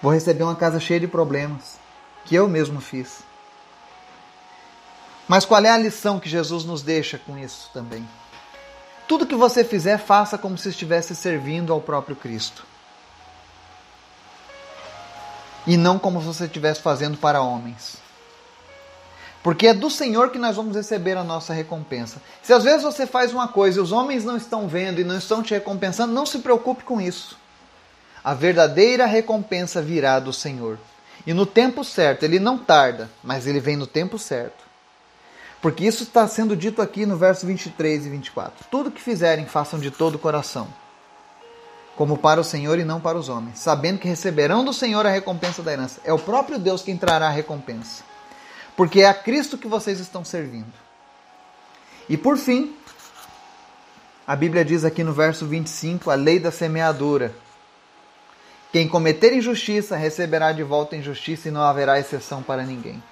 Vou 0.00 0.10
receber 0.10 0.44
uma 0.44 0.56
casa 0.56 0.80
cheia 0.80 1.00
de 1.00 1.06
problemas 1.06 1.78
que 2.24 2.34
eu 2.34 2.48
mesmo 2.48 2.80
fiz. 2.80 3.18
Mas 5.28 5.44
qual 5.44 5.62
é 5.62 5.68
a 5.68 5.76
lição 5.76 6.18
que 6.18 6.30
Jesus 6.30 6.64
nos 6.64 6.80
deixa 6.80 7.18
com 7.18 7.36
isso 7.36 7.68
também? 7.74 8.08
Tudo 9.08 9.26
que 9.26 9.34
você 9.34 9.64
fizer, 9.64 9.96
faça 9.98 10.36
como 10.36 10.58
se 10.58 10.68
estivesse 10.68 11.16
servindo 11.16 11.72
ao 11.72 11.80
próprio 11.80 12.14
Cristo. 12.14 12.64
E 15.66 15.78
não 15.78 15.98
como 15.98 16.20
se 16.20 16.26
você 16.26 16.44
estivesse 16.44 16.82
fazendo 16.82 17.16
para 17.16 17.40
homens. 17.40 17.96
Porque 19.42 19.68
é 19.68 19.74
do 19.74 19.90
Senhor 19.90 20.30
que 20.30 20.38
nós 20.38 20.56
vamos 20.56 20.76
receber 20.76 21.16
a 21.16 21.24
nossa 21.24 21.54
recompensa. 21.54 22.20
Se 22.42 22.52
às 22.52 22.64
vezes 22.64 22.82
você 22.82 23.06
faz 23.06 23.32
uma 23.32 23.48
coisa 23.48 23.78
e 23.78 23.82
os 23.82 23.92
homens 23.92 24.24
não 24.24 24.36
estão 24.36 24.68
vendo 24.68 25.00
e 25.00 25.04
não 25.04 25.16
estão 25.16 25.42
te 25.42 25.54
recompensando, 25.54 26.12
não 26.12 26.26
se 26.26 26.40
preocupe 26.40 26.84
com 26.84 27.00
isso. 27.00 27.38
A 28.22 28.34
verdadeira 28.34 29.06
recompensa 29.06 29.80
virá 29.80 30.20
do 30.20 30.34
Senhor. 30.34 30.78
E 31.26 31.32
no 31.32 31.46
tempo 31.46 31.82
certo, 31.82 32.24
ele 32.24 32.38
não 32.38 32.58
tarda, 32.58 33.08
mas 33.22 33.46
ele 33.46 33.58
vem 33.58 33.76
no 33.76 33.86
tempo 33.86 34.18
certo. 34.18 34.67
Porque 35.60 35.84
isso 35.84 36.04
está 36.04 36.26
sendo 36.28 36.56
dito 36.56 36.80
aqui 36.80 37.04
no 37.04 37.16
verso 37.16 37.46
23 37.46 38.06
e 38.06 38.10
24. 38.10 38.66
Tudo 38.70 38.90
que 38.90 39.00
fizerem, 39.00 39.46
façam 39.46 39.78
de 39.78 39.90
todo 39.90 40.14
o 40.14 40.18
coração, 40.18 40.68
como 41.96 42.16
para 42.16 42.40
o 42.40 42.44
Senhor 42.44 42.78
e 42.78 42.84
não 42.84 43.00
para 43.00 43.18
os 43.18 43.28
homens, 43.28 43.58
sabendo 43.58 43.98
que 43.98 44.06
receberão 44.06 44.64
do 44.64 44.72
Senhor 44.72 45.04
a 45.04 45.10
recompensa 45.10 45.62
da 45.62 45.72
herança. 45.72 46.00
É 46.04 46.12
o 46.12 46.18
próprio 46.18 46.58
Deus 46.58 46.82
quem 46.82 46.96
trará 46.96 47.26
a 47.26 47.30
recompensa. 47.30 48.04
Porque 48.76 49.00
é 49.00 49.06
a 49.08 49.14
Cristo 49.14 49.58
que 49.58 49.66
vocês 49.66 49.98
estão 49.98 50.24
servindo. 50.24 50.72
E 52.08 52.16
por 52.16 52.38
fim, 52.38 52.76
a 54.24 54.36
Bíblia 54.36 54.64
diz 54.64 54.84
aqui 54.84 55.02
no 55.02 55.12
verso 55.12 55.44
25, 55.46 56.10
a 56.10 56.14
lei 56.14 56.38
da 56.38 56.52
semeadura. 56.52 57.34
Quem 58.70 58.86
cometer 58.86 59.32
injustiça 59.32 59.96
receberá 59.96 60.52
de 60.52 60.62
volta 60.62 60.94
injustiça 60.94 61.48
e 61.48 61.50
não 61.50 61.62
haverá 61.62 61.98
exceção 61.98 62.42
para 62.42 62.62
ninguém. 62.62 63.02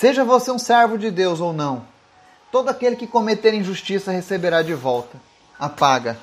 Seja 0.00 0.24
você 0.24 0.50
um 0.50 0.58
servo 0.58 0.96
de 0.96 1.10
Deus 1.10 1.40
ou 1.40 1.52
não, 1.52 1.86
todo 2.50 2.70
aquele 2.70 2.96
que 2.96 3.06
cometer 3.06 3.52
injustiça 3.52 4.10
receberá 4.10 4.62
de 4.62 4.72
volta 4.72 5.20
a 5.58 5.68
paga. 5.68 6.16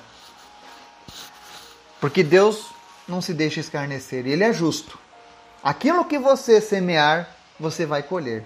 Porque 2.01 2.23
Deus 2.23 2.71
não 3.07 3.21
se 3.21 3.35
deixa 3.35 3.59
escarnecer, 3.59 4.25
ele 4.25 4.43
é 4.43 4.51
justo. 4.51 4.97
Aquilo 5.63 6.05
que 6.05 6.17
você 6.17 6.59
semear, 6.59 7.29
você 7.59 7.85
vai 7.85 8.01
colher. 8.01 8.43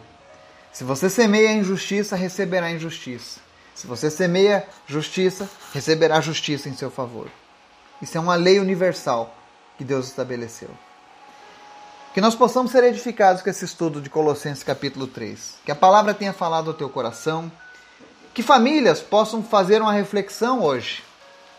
Se 0.73 0.83
você 0.83 1.09
semeia 1.09 1.53
injustiça, 1.53 2.17
receberá 2.17 2.69
injustiça. 2.69 3.39
Se 3.73 3.87
você 3.87 4.11
semeia 4.11 4.67
justiça, 4.85 5.49
receberá 5.73 6.19
justiça 6.19 6.67
em 6.67 6.75
seu 6.75 6.91
favor. 6.91 7.29
Isso 8.01 8.17
é 8.17 8.19
uma 8.19 8.35
lei 8.35 8.59
universal 8.59 9.33
que 9.77 9.85
Deus 9.85 10.07
estabeleceu. 10.07 10.71
Que 12.13 12.19
nós 12.19 12.35
possamos 12.35 12.71
ser 12.71 12.83
edificados 12.83 13.41
com 13.41 13.49
esse 13.49 13.63
estudo 13.63 14.01
de 14.01 14.09
Colossenses 14.09 14.63
capítulo 14.63 15.07
3. 15.07 15.55
Que 15.63 15.71
a 15.71 15.75
palavra 15.75 16.13
tenha 16.13 16.33
falado 16.33 16.69
ao 16.69 16.73
teu 16.73 16.89
coração. 16.89 17.49
Que 18.33 18.43
famílias 18.43 18.99
possam 18.99 19.41
fazer 19.41 19.81
uma 19.81 19.93
reflexão 19.93 20.61
hoje 20.61 21.03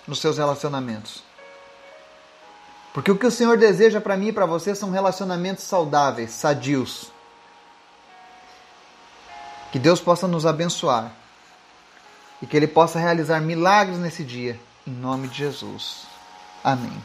nos 0.06 0.20
seus 0.20 0.36
relacionamentos. 0.36 1.22
Porque 2.92 3.10
o 3.10 3.16
que 3.16 3.26
o 3.26 3.30
Senhor 3.30 3.56
deseja 3.56 4.00
para 4.00 4.16
mim 4.16 4.28
e 4.28 4.32
para 4.32 4.44
você 4.44 4.74
são 4.74 4.90
relacionamentos 4.90 5.64
saudáveis, 5.64 6.32
sadios. 6.32 7.10
Que 9.70 9.78
Deus 9.78 10.00
possa 10.00 10.28
nos 10.28 10.44
abençoar 10.44 11.12
e 12.42 12.46
que 12.46 12.54
Ele 12.54 12.66
possa 12.66 12.98
realizar 12.98 13.40
milagres 13.40 13.98
nesse 13.98 14.22
dia, 14.22 14.60
em 14.86 14.90
nome 14.90 15.28
de 15.28 15.38
Jesus. 15.38 16.02
Amém. 16.62 17.02